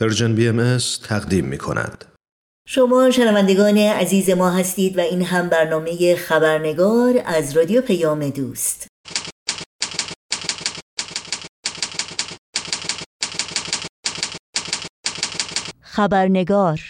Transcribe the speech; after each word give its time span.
پرژن 0.00 0.34
بی 0.34 0.48
ام 0.48 0.78
تقدیم 1.08 1.44
می 1.44 1.58
کند. 1.58 2.04
شما 2.68 3.10
شنوندگان 3.10 3.78
عزیز 3.78 4.30
ما 4.30 4.50
هستید 4.50 4.98
و 4.98 5.00
این 5.00 5.22
هم 5.22 5.48
برنامه 5.48 6.16
خبرنگار 6.16 7.22
از 7.24 7.56
رادیو 7.56 7.80
پیام 7.80 8.28
دوست 8.30 8.86
خبرنگار 15.80 16.80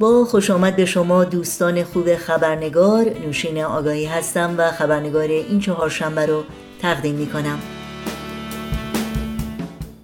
با 0.00 0.24
خوش 0.24 0.50
آمد 0.50 0.76
به 0.76 0.84
شما 0.84 1.24
دوستان 1.24 1.84
خوب 1.84 2.16
خبرنگار. 2.16 3.04
نوشین 3.26 3.64
آگاهی 3.64 4.06
هستم 4.06 4.54
و 4.58 4.70
خبرنگار 4.70 5.28
این 5.28 5.60
چهارشنبه 5.60 6.26
رو 6.26 6.42
تقدیم 6.82 7.14
می 7.14 7.26
کنم 7.26 7.58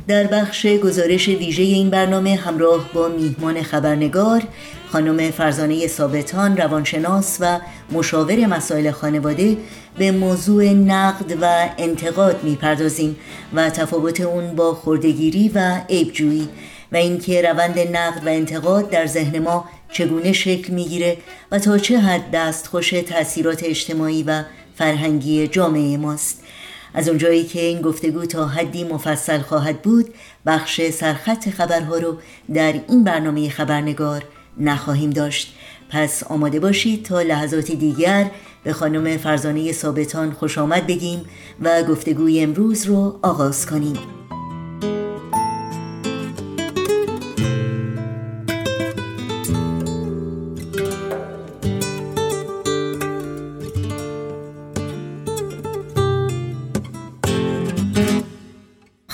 در 0.08 0.26
بخش 0.26 0.66
گزارش 0.66 1.28
ویژه 1.28 1.62
این 1.62 1.90
برنامه 1.90 2.34
همراه 2.34 2.90
با 2.94 3.08
میهمان 3.08 3.62
خبرنگار 3.62 4.42
خانم 4.88 5.30
فرزانه 5.30 5.86
ثابتان 5.86 6.56
روانشناس 6.56 7.38
و 7.40 7.60
مشاور 7.92 8.46
مسائل 8.46 8.90
خانواده 8.90 9.56
به 9.98 10.10
موضوع 10.10 10.64
نقد 10.64 11.38
و 11.40 11.68
انتقاد 11.78 12.44
می‌پردازیم 12.44 13.16
و 13.54 13.70
تفاوت 13.70 14.20
اون 14.20 14.56
با 14.56 14.74
خردگیری 14.74 15.48
و 15.54 15.80
عیبجویی 15.88 16.48
و 16.92 16.96
اینکه 16.96 17.42
روند 17.42 17.78
نقد 17.78 18.26
و 18.26 18.28
انتقاد 18.28 18.90
در 18.90 19.06
ذهن 19.06 19.38
ما 19.38 19.64
چگونه 19.90 20.32
شکل 20.32 20.72
می‌گیره 20.72 21.16
و 21.50 21.58
تا 21.58 21.78
چه 21.78 21.98
حد 21.98 22.30
دستخوش 22.30 22.90
تاثیرات 22.90 23.62
اجتماعی 23.64 24.22
و 24.22 24.42
فرهنگی 24.74 25.48
جامعه 25.48 25.96
ماست. 25.96 26.42
از 26.94 27.08
اونجایی 27.08 27.44
که 27.44 27.60
این 27.60 27.80
گفتگو 27.80 28.26
تا 28.26 28.46
حدی 28.46 28.84
مفصل 28.84 29.38
خواهد 29.38 29.82
بود 29.82 30.14
بخش 30.46 30.90
سرخط 30.90 31.48
خبرها 31.48 31.98
رو 31.98 32.16
در 32.54 32.74
این 32.88 33.04
برنامه 33.04 33.48
خبرنگار 33.48 34.24
نخواهیم 34.58 35.10
داشت. 35.10 35.56
پس 35.90 36.22
آماده 36.22 36.60
باشید 36.60 37.04
تا 37.04 37.22
لحظاتی 37.22 37.76
دیگر 37.76 38.30
به 38.64 38.72
خانم 38.72 39.16
فرزانه 39.16 39.72
ثابتان 39.72 40.30
خوش 40.32 40.58
آمد 40.58 40.86
بگیم 40.86 41.24
و 41.62 41.82
گفتگوی 41.82 42.40
امروز 42.40 42.86
رو 42.86 43.18
آغاز 43.22 43.66
کنیم. 43.66 44.25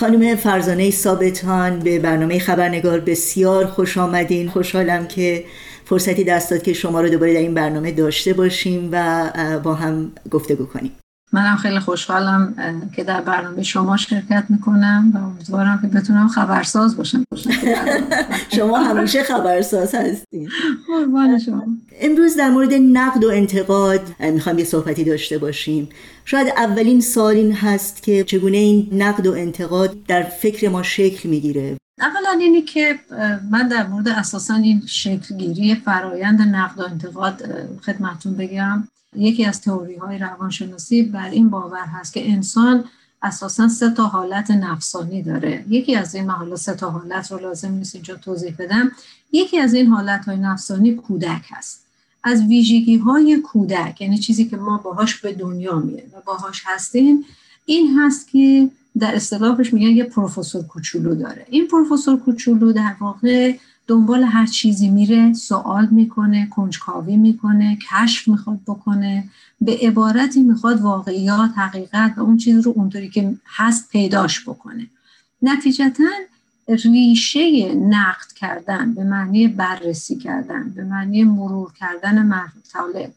خانم 0.03 0.36
فرزانه 0.36 0.91
ثابتان 0.91 1.78
به 1.78 1.98
برنامه 1.98 2.39
خبرنگار 2.39 3.00
بسیار 3.00 3.67
خوش 3.67 3.98
آمدین. 3.98 4.48
خوشحالم 4.48 5.06
که 5.06 5.44
فرصتی 5.84 6.25
دست 6.25 6.50
داد 6.50 6.62
که 6.62 6.72
شما 6.72 7.00
رو 7.00 7.09
دوباره 7.09 7.34
در 7.34 7.41
این 7.41 7.55
برنامه 7.55 7.92
داشته 7.92 8.33
باشیم 8.33 8.89
و 8.92 9.31
با 9.64 9.75
هم 9.75 10.12
گفتگو 10.31 10.67
کنیم. 10.67 10.92
منم 11.33 11.56
خیلی 11.56 11.78
خوشحالم 11.78 12.55
که 12.97 13.05
در 13.05 13.20
برنامه 13.20 13.62
شما 13.62 13.97
شرکت 13.97 14.44
می‌کنم 14.48 15.12
و 15.14 15.19
امیدوارم 15.19 15.78
که 15.83 15.86
بتونم 15.86 16.28
خبرساز 16.28 16.97
باشم. 16.97 17.25
شما 18.56 18.78
همیشه 18.78 19.22
خبرساز 19.22 19.94
هستین. 19.94 20.48
شما. 21.47 21.66
امروز 22.00 22.36
در 22.36 22.50
مورد 22.50 22.75
نقد 22.75 23.25
و 23.25 23.28
انتقاد 23.28 24.00
می‌خوام 24.20 24.58
یه 24.58 24.64
صحبتی 24.64 25.05
داشته 25.05 25.38
باشیم. 25.38 25.88
شاید 26.25 26.48
اولین 26.56 27.00
سال 27.00 27.34
این 27.34 27.53
هست 27.53 28.03
که 28.03 28.25
چگونه 28.25 28.56
این 28.56 28.88
نقد 28.92 29.27
و 29.27 29.33
انتقاد 29.33 29.97
در 30.08 30.22
فکر 30.22 30.69
ما 30.69 30.83
شکل 30.83 31.28
می‌گیره؟ 31.28 31.77
اولا 32.00 32.38
اینی 32.41 32.62
که 32.62 32.98
من 33.50 33.69
در 33.69 33.86
مورد 33.86 34.08
اساسا 34.08 34.54
این 34.54 34.82
شکلگیری 34.87 35.75
فرایند 35.75 36.43
نقد 36.43 36.81
و 36.81 36.82
انتقاد 36.82 37.43
خدمتون 37.87 38.34
بگم. 38.34 38.88
یکی 39.17 39.45
از 39.45 39.61
تئوری 39.61 39.97
های 39.97 40.19
روانشناسی 40.19 41.03
بر 41.03 41.31
این 41.31 41.50
باور 41.50 41.84
هست 41.84 42.12
که 42.12 42.31
انسان 42.31 42.84
اساسا 43.23 43.69
سه 43.69 43.91
تا 43.91 44.06
حالت 44.06 44.50
نفسانی 44.50 45.23
داره. 45.23 45.65
یکی 45.69 45.97
از 45.97 46.15
این 46.15 46.31
حالا 46.31 46.56
سه 46.56 46.75
تا 46.75 46.91
حالت 46.91 47.33
رو 47.33 47.39
لازم 47.39 47.73
نیست 47.73 47.95
اینجا 47.95 48.17
توضیح 48.17 48.55
بدم. 48.59 48.93
یکی 49.33 49.59
از 49.59 49.75
این 49.75 49.87
حالت 49.87 50.25
های 50.25 50.37
نفسانی 50.37 50.95
کودک 50.95 51.43
هست. 51.49 51.83
از 52.25 52.43
ویژگی 52.43 52.97
های 52.97 53.37
کودک 53.37 54.00
یعنی 54.00 54.19
چیزی 54.19 54.45
که 54.45 54.56
ما 54.56 54.78
باهاش 54.78 55.21
به 55.21 55.33
دنیا 55.33 55.79
میه 55.79 56.05
و 56.12 56.21
باهاش 56.27 56.62
هستیم 56.67 57.25
این 57.67 57.99
هست 57.99 58.29
که 58.29 58.71
در 58.99 59.15
اصطلاحش 59.15 59.75
میگن 59.75 59.97
یه 59.97 60.05
پروفسور 60.05 60.62
کوچولو 60.62 61.15
داره. 61.15 61.47
این 61.50 61.69
پروفسور 61.69 62.17
کوچولو 62.21 62.73
در 62.73 62.97
واقع 63.00 63.56
دنبال 63.87 64.25
هر 64.25 64.47
چیزی 64.47 64.88
میره 64.91 65.32
سوال 65.32 65.88
می‌کنه 65.91 66.47
کنجکاوی 66.47 67.16
می‌کنه 67.16 67.78
کشف 67.91 68.28
می‌خواد 68.28 68.60
بکنه. 68.66 69.25
به 69.60 69.78
عبارتی 69.82 70.43
می‌خواد 70.43 70.81
واقعیات 70.81 71.50
حقیقت 71.56 72.15
و 72.16 72.20
اون 72.20 72.37
چیز 72.37 72.59
رو 72.59 72.72
اونطوری 72.76 73.10
که 73.10 73.34
هست 73.47 73.88
پیداش 73.88 74.48
بکنه. 74.48 74.87
نتیجتا 75.43 76.04
ریشه 76.69 77.75
نقد 77.75 78.32
کردن 78.37 78.94
به 78.94 79.04
معنی 79.04 79.48
بررسی 79.48 80.16
کردن 80.16 80.70
به 80.70 80.84
معنی 80.84 81.25
مرور 81.25 81.72
کردن 81.72 82.26
مطالب 82.26 83.12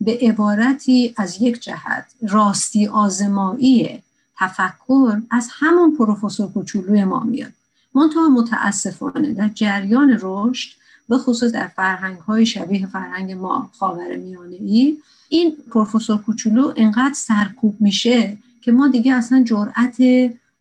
به 0.00 0.18
عبارتی 0.22 1.14
از 1.16 1.42
یک 1.42 1.60
جهت 1.60 2.06
راستی 2.28 2.86
آزمایی 2.86 4.02
تفکر 4.38 5.20
از 5.30 5.48
همون 5.52 5.96
پروفسور 5.96 6.52
کوچولوی 6.52 7.04
ما 7.04 7.20
میاد. 7.20 7.52
منتها 7.94 8.28
متاسفانه 8.28 9.34
در 9.34 9.48
جریان 9.48 10.18
رشد 10.22 10.70
به 11.08 11.18
خصوص 11.18 11.52
در 11.52 11.68
فرهنگ 11.68 12.18
های 12.18 12.46
شبیه 12.46 12.86
فرهنگ 12.86 13.32
ما 13.32 13.70
خاور 13.78 14.16
میانه 14.16 14.56
ای 14.60 14.96
این 15.28 15.56
پروفسور 15.70 16.18
کوچولو 16.18 16.72
انقدر 16.76 17.14
سرکوب 17.14 17.76
میشه 17.80 18.36
که 18.62 18.72
ما 18.72 18.88
دیگه 18.88 19.14
اصلا 19.14 19.42
جرأت 19.42 19.96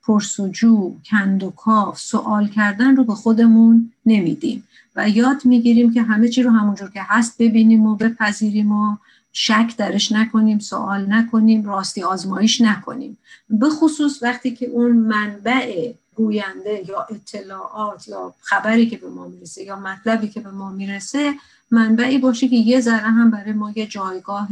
پرسجو 0.04 0.96
کند 1.06 1.44
و 1.44 1.52
کاف 1.52 2.00
سوال 2.00 2.48
کردن 2.48 2.96
رو 2.96 3.04
به 3.04 3.14
خودمون 3.16 3.92
نمیدیم 4.06 4.64
و 4.96 5.10
یاد 5.10 5.46
می‌گیریم 5.46 5.94
که 5.94 6.02
همه 6.02 6.30
چی 6.30 6.44
رو 6.44 6.52
همونجور 6.52 6.90
که 6.90 7.02
هست 7.04 7.36
ببینیم 7.40 7.86
و 7.86 7.96
بپذیریم 7.96 8.72
و 8.72 8.98
شک 9.34 9.74
درش 9.78 10.12
نکنیم 10.12 10.60
سوال 10.60 11.06
نکنیم 11.14 11.66
راستی 11.66 12.04
آزمایش 12.04 12.62
نکنیم. 12.62 13.18
به 13.50 13.70
خصوص 13.70 14.24
وقتی 14.24 14.52
که 14.52 14.66
اون 14.66 14.92
منبع 14.92 15.94
گوینده 16.16 16.84
یا 16.88 17.08
اطلاعات 17.10 18.08
یا 18.08 18.34
خبری 18.42 18.90
که 18.90 18.98
به 18.98 19.10
ما 19.10 19.28
می‌رسه 19.28 19.64
یا 19.64 19.76
مطلبی 19.76 20.28
که 20.28 20.40
به 20.40 20.52
ما 20.52 20.72
می‌رسه 20.72 21.34
منبعی 21.72 22.18
باشه 22.18 22.48
که 22.48 22.56
یه 22.56 22.82
ذره 22.82 22.98
هم 22.98 23.32
برای 23.32 23.54
ما 23.54 23.72
یه 23.76 23.88
جایگاه 23.88 24.48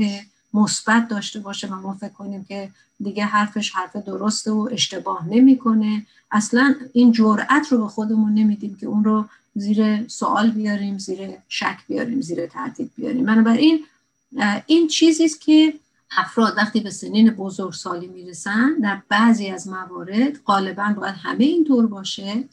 مثبت 0.53 1.07
داشته 1.07 1.39
باشه 1.39 1.67
و 1.67 1.75
ما 1.75 1.93
فکر 1.93 2.13
کنیم 2.13 2.43
که 2.43 2.69
دیگه 3.03 3.25
حرفش 3.25 3.71
حرف 3.71 3.95
درسته 3.95 4.51
و 4.51 4.69
اشتباه 4.71 5.27
نمی‌کنه. 5.27 6.05
اصلا 6.31 6.75
این 6.93 7.11
جرأت 7.11 7.67
رو 7.71 7.77
به 7.77 7.87
خودمون 7.87 8.33
نمیدیم 8.33 8.77
که 8.81 8.87
اون 8.87 9.03
رو 9.03 9.25
زیر 9.55 10.07
سوال 10.07 10.51
بیاریم 10.51 10.97
زیر 10.97 11.29
شک 11.49 11.77
بیاریم 11.87 12.21
زیر 12.21 12.47
تردید 12.47 12.91
بیاریم. 12.97 13.25
بنابراین 13.25 13.85
این 14.65 14.87
چیزی 14.87 15.25
است 15.25 15.41
که 15.41 15.73
افراد 16.17 16.53
وقتی 16.57 16.79
به 16.79 16.89
سنین 16.89 17.29
بزرگسالی 17.29 18.07
می‌رسن 18.07 18.73
در 18.81 19.01
بعضی 19.09 19.47
از 19.49 19.67
موارد 19.67 20.43
غالبا 20.45 20.93
باید 20.97 21.15
همه 21.15 21.43
اینطور 21.43 21.87
باشه 21.87 22.43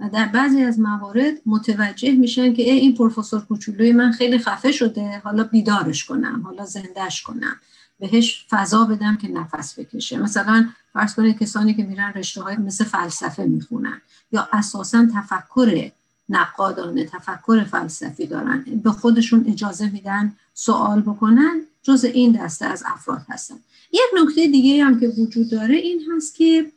و 0.00 0.08
در 0.12 0.26
بعضی 0.26 0.62
از 0.62 0.80
موارد 0.80 1.34
متوجه 1.46 2.12
میشن 2.12 2.54
که 2.54 2.62
این 2.62 2.94
پروفسور 2.94 3.40
کوچولوی 3.40 3.92
من 3.92 4.12
خیلی 4.12 4.38
خفه 4.38 4.72
شده 4.72 5.18
حالا 5.24 5.44
بیدارش 5.44 6.04
کنم 6.04 6.42
حالا 6.44 6.64
زندهش 6.64 7.22
کنم 7.22 7.56
بهش 8.00 8.46
فضا 8.50 8.84
بدم 8.84 9.16
که 9.16 9.28
نفس 9.28 9.78
بکشه. 9.78 10.18
مثلا 10.18 10.68
فرض 10.92 11.14
کنید 11.14 11.38
کسانی 11.38 11.74
که 11.74 11.82
میرن 11.82 12.12
رشته 12.12 12.42
های 12.42 12.56
مثل 12.56 12.84
فلسفه 12.84 13.42
می‌خونن 13.42 14.00
یا 14.32 14.48
اساسا 14.52 15.06
تفکر 15.14 15.90
نقادانه 16.28 17.04
تفکر 17.04 17.64
فلسفی 17.64 18.26
دارن. 18.26 18.64
به 18.84 18.90
خودشون 18.90 19.44
اجازه 19.48 19.90
میدن 19.90 20.32
سوال 20.54 21.00
بکنن 21.00 21.60
جز 21.82 22.04
این 22.04 22.32
دسته 22.32 22.66
از 22.66 22.82
افراد 22.86 23.22
هستن. 23.28 23.54
یک 23.92 24.00
نکته 24.22 24.46
دیگه 24.46 24.84
هم 24.84 25.00
که 25.00 25.08
وجود 25.08 25.50
داره 25.50 25.74
این 25.74 26.00
هست 26.12 26.34
که 26.34 26.72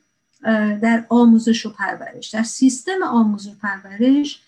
در 0.81 1.05
آموزش 1.09 1.65
و 1.65 1.69
پرورش 1.69 2.29
در 2.29 2.43
سیستم 2.43 3.03
آموزش 3.03 3.49
و 3.49 3.55
پرورش 3.61 4.41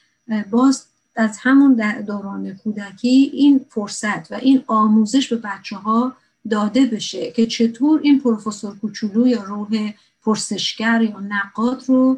باز 0.51 0.85
از 1.15 1.37
همون 1.41 2.01
دوران 2.01 2.53
کودکی 2.53 3.31
این 3.33 3.65
فرصت 3.69 4.31
و 4.31 4.35
این 4.35 4.63
آموزش 4.67 5.33
به 5.33 5.35
بچه 5.35 5.75
ها 5.75 6.15
داده 6.49 6.85
بشه 6.85 7.31
که 7.31 7.47
چطور 7.47 7.99
این 8.03 8.19
پروفسور 8.19 8.77
کوچولو 8.79 9.27
یا 9.27 9.43
روح 9.43 9.93
پرسشگر 10.23 11.01
یا 11.01 11.19
نقاد 11.19 11.83
رو 11.87 12.17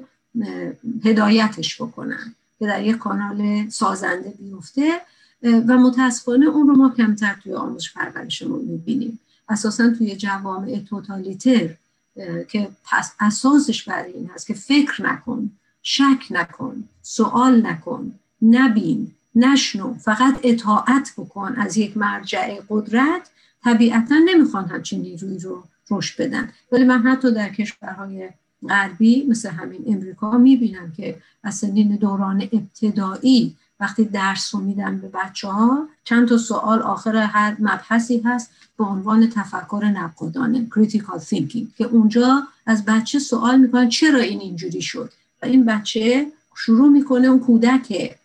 هدایتش 1.03 1.81
بکنن. 1.81 2.35
که 2.59 2.65
در 2.65 2.83
یک 2.83 2.97
کانال 2.97 3.69
سازنده 3.69 4.33
بیفته 4.39 5.01
و 5.43 5.77
متاسفانه 5.77 6.45
اون 6.45 6.67
رو 6.67 6.75
ما 6.75 6.89
کمتر 6.89 7.35
توی 7.43 7.53
آموزش 7.53 7.93
پرورشمون 7.93 8.65
می‌بینیم. 8.65 9.19
اساسا 9.49 9.89
توی 9.97 10.15
جوامع 10.15 10.79
توتالیتر 10.89 11.69
که 12.49 12.69
اساسش 13.19 13.83
برای 13.83 14.13
این 14.13 14.29
هست 14.35 14.47
که 14.47 14.53
فکر 14.53 15.03
نکن 15.03 15.51
شک 15.81 16.27
نکن 16.29 16.83
سوال 17.01 17.65
نکن 17.65 18.19
نبین 18.41 19.11
نشنو 19.35 19.93
فقط 19.93 20.39
اطاعت 20.43 21.13
بکن 21.17 21.55
از 21.57 21.77
یک 21.77 21.97
مرجع 21.97 22.59
قدرت. 22.69 23.29
طبیعتا 23.63 24.15
نمی‌خوان 24.25 24.65
همچین 24.65 25.01
نیروی 25.01 25.39
رو 25.39 25.63
رشد 25.91 26.21
بدن. 26.21 26.51
ولی 26.71 26.83
من 26.83 27.01
حتی 27.01 27.33
در 27.33 27.49
کشورهای 27.49 28.29
غربی 28.69 29.25
مثل 29.29 29.49
همین 29.49 29.83
امریکا 29.87 30.37
می‌بینم 30.37 30.91
که 30.97 31.17
از 31.43 31.55
سنین 31.55 31.95
دوران 31.95 32.49
ابتدایی 32.51 33.55
وقتی 33.79 34.05
درس 34.05 34.55
رو 34.55 34.61
میدن 34.61 34.97
به 34.97 35.07
بچه 35.07 35.47
ها 35.47 35.87
چند 36.03 36.27
تا 36.27 36.37
سوال 36.37 36.81
آخر 36.81 37.15
هر 37.15 37.55
مبحثی 37.59 38.21
هست 38.25 38.49
به 38.77 38.83
عنوان 38.83 39.29
تفکر 39.29 39.85
نقادانه 39.85 40.67
critical 40.71 41.19
thinking 41.19 41.77
که 41.77 41.85
اونجا 41.85 42.43
از 42.65 42.85
بچه 42.85 43.19
سوال 43.19 43.59
می‌کنن 43.59 43.89
چرا 43.89 44.19
این 44.19 44.39
اینجوری 44.39 44.81
شد؟ 44.81 45.11
و 45.43 45.45
این 45.45 45.65
بچه 45.65 46.27
شروع 46.55 46.89
می‌کنه 46.89 47.27
اون 47.27 47.39
کودک 47.39 48.17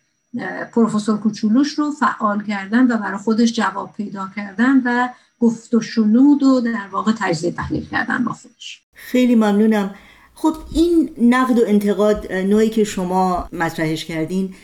پروفسور 0.73 1.19
کوچولوش 1.19 1.79
رو 1.79 1.91
فعال 1.91 2.43
کردن 2.43 2.93
و 2.93 2.97
برای 2.97 3.19
خودش 3.19 3.53
جواب 3.53 3.93
پیدا 3.97 4.29
کردن 4.37 4.83
و 4.85 5.09
گفت 5.41 5.75
و 5.75 5.81
شنود 5.81 6.43
و 6.43 6.61
در 6.61 6.89
واقع 6.91 7.13
تجزیه 7.19 7.51
تحلیل 7.51 7.87
کردن 7.87 8.25
با 8.25 8.33
خودش. 8.33 8.83
خیلی 8.95 9.35
ممنونم. 9.35 9.95
خب 10.43 10.55
این 10.75 11.11
نقد 11.23 11.59
و 11.59 11.63
انتقاد 11.67 12.33
نوعی 12.33 12.69
که 12.69 12.85
شما 12.85 13.49
مطرحش 13.53 14.05
کردین 14.05 14.55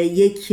یک 0.00 0.52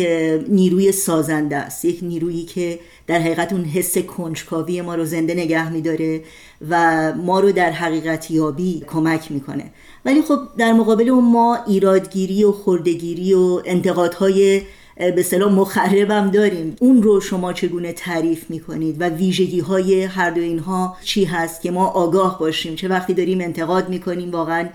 نیروی 0.50 0.92
سازنده 0.92 1.58
است. 1.58 1.86
یک 1.86 2.00
نیرویی 2.02 2.46
که 2.46 2.80
در 3.08 3.20
حقیقت 3.20 3.54
اون 3.54 3.64
حس 3.64 3.98
کنجکاوی 3.98 4.82
ما 4.82 4.96
رو 4.96 5.06
زنده 5.06 5.34
نگه 5.34 5.72
میداره 5.72 6.22
و 6.70 7.14
ما 7.14 7.40
رو 7.40 7.52
در 7.52 7.72
حقیقت 7.72 8.32
یابی 8.32 8.84
کمک 8.88 9.32
می‌کنه. 9.32 9.72
ولی 10.06 10.22
خب 10.22 10.40
در 10.58 10.74
مقابل 10.74 11.10
اون 11.10 11.26
ما 11.26 11.58
ایرادگیری 11.68 12.44
و 12.44 12.52
خردگیری 12.52 13.34
و 13.34 13.62
انتقادهای 13.66 14.62
به 14.96 15.24
صلاح 15.24 15.54
مخربم 15.54 16.32
داریم. 16.32 16.76
اون 16.80 17.04
رو 17.04 17.22
شما 17.22 17.54
چگونه 17.54 17.94
تعریف 17.94 18.50
می‌کنید 18.50 19.02
و 19.02 19.04
ویژگی 19.04 19.60
های 19.60 20.04
هر 20.04 20.30
دو 20.30 20.42
اینها 20.42 20.98
چی 21.04 21.26
هست 21.26 21.62
که 21.62 21.72
ما 21.72 21.88
آگاه 21.88 22.40
باشیم؟ 22.40 22.76
چه 22.76 22.88
وقتی 22.88 23.14
داریم 23.14 23.42
انتقاد 23.42 23.90
می‌کنیم 23.90 24.32
واقعا 24.32 24.70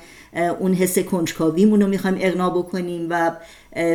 اون 0.58 0.74
حس 0.74 0.98
کنجکاویمون 0.98 1.80
رو 1.80 1.88
می‌خوایم 1.88 2.16
اقنا 2.20 2.50
بکنیم 2.50 3.06
و 3.10 3.36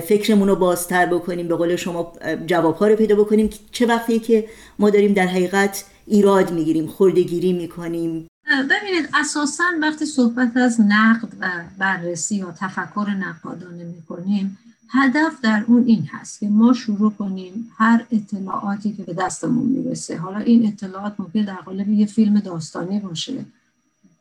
فکرمون 0.07 0.47
رو 0.47 0.55
بازتر 0.55 1.05
بکنیم 1.05 1.47
به 1.47 1.55
قول 1.55 1.75
شما 1.75 2.13
جوابها 2.45 2.87
رو 2.87 2.95
پیدا 2.95 3.15
بکنیم. 3.15 3.49
چه 3.71 3.85
وقتی 3.85 4.19
که 4.19 4.45
ما 4.79 4.89
داریم 4.89 5.13
در 5.13 5.27
حقیقت 5.27 5.85
ایراد 6.07 6.51
می‌گیریم 6.51 6.87
خوردگیری 6.87 7.53
می‌کنیم. 7.53 8.27
ببینید 8.47 9.09
اساسا 9.13 9.63
وقتی 9.81 10.05
صحبت 10.05 10.57
از 10.57 10.81
نقد 10.81 11.29
و 11.39 11.47
بررسی 11.77 12.35
یا 12.35 12.53
تفکر 12.59 13.09
نقادانه 13.09 13.83
می‌کنیم 13.83 14.57
هدف 14.93 15.41
در 15.41 15.63
اون 15.67 15.83
این 15.85 16.05
هست 16.11 16.39
که 16.39 16.49
ما 16.49 16.73
شروع 16.73 17.11
کنیم 17.11 17.71
هر 17.77 18.05
اطلاعاتی 18.11 18.93
که 18.93 19.03
به 19.03 19.13
دستمون 19.13 19.65
می‌رسه. 19.65 20.17
حالا 20.17 20.37
این 20.37 20.67
اطلاعات 20.67 21.15
ممکن 21.19 21.45
در 21.45 21.55
قالب 21.55 21.89
یه 21.89 22.05
فیلم 22.05 22.39
داستانی 22.39 22.99
باشه 22.99 23.45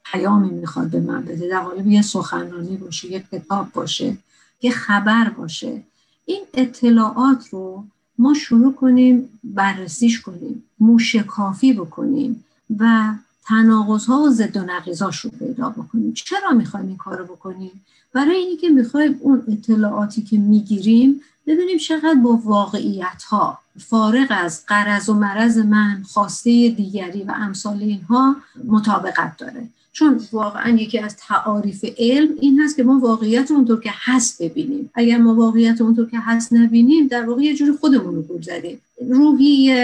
پیامی 0.05 0.51
می‌خواد 0.51 0.91
به 0.91 1.01
من 1.01 1.25
بده 1.25 1.49
در 1.49 1.61
قالب 1.61 1.87
یه 1.87 2.03
سخنرانی 2.03 2.77
باشه 2.77 3.11
یه 3.13 3.25
کتاب 3.33 3.73
باشه 3.73 4.17
یه 4.63 4.71
خبر 4.71 5.31
باشه. 5.31 5.83
این 6.27 6.45
اطلاعات 6.55 7.49
رو 7.49 7.85
ما 8.19 8.35
شروع 8.35 8.75
کنیم 8.75 9.29
بررسیش 9.45 10.21
کنیم 10.21 10.63
موشکافی 10.81 11.73
بکنیم 11.73 12.45
و 12.79 13.15
تناقض 13.51 14.07
ها 14.07 14.21
و 14.23 14.31
ضد 14.31 14.57
و 14.57 14.61
نقیضاش 14.61 15.21
رو 15.21 15.31
پیدا 15.31 15.71
بکنیم. 15.71 16.13
چرا 16.13 16.51
می‌خوایم 16.51 16.87
این 16.87 16.97
کار 16.97 17.19
رو 17.19 17.25
بکنیم؟ 17.25 17.85
برای 18.13 18.37
اینی 18.37 18.57
که 18.57 18.69
می‌خوایم 18.69 19.17
اون 19.21 19.43
اطلاعاتی 19.49 20.23
که 20.23 20.39
می‌گیریم 20.39 21.21
ببینیم 21.47 21.79
چقدر 21.79 22.15
با 22.25 22.37
واقعیت 22.45 23.23
ها 23.23 23.59
فارغ 23.79 24.27
از 24.31 24.67
قرض 24.67 25.09
و 25.09 25.15
مرض 25.15 25.59
من 25.59 26.03
خواسته 26.13 26.51
دیگری 26.69 27.23
و 27.23 27.35
امثال 27.37 27.83
اینها 27.83 28.37
مطابقت 28.67 29.37
داره. 29.37 29.69
چون 29.93 30.21
واقعا 30.33 30.69
یکی 30.69 30.99
از 30.99 31.17
تعاریف 31.17 31.85
علم 31.99 32.29
این 32.41 32.61
هست 32.61 32.77
که 32.77 32.83
ما 32.83 32.99
واقعیت 32.99 33.51
اونطور 33.51 33.81
که 33.81 33.91
هست 33.93 34.43
ببینیم. 34.43 34.91
اگر 34.95 35.19
ما 35.19 35.35
واقعیت 35.35 35.81
اونطور 35.81 36.11
که 36.11 36.19
هست 36.19 36.53
نبینیم 36.53 37.07
در 37.07 37.25
واقع 37.25 37.43
یه 37.43 37.55
جوری 37.55 37.73
خودمون 37.73 38.15
رو 38.15 38.23
گول 38.23 38.43
زدیم. 38.43 38.81
روحی 39.11 39.75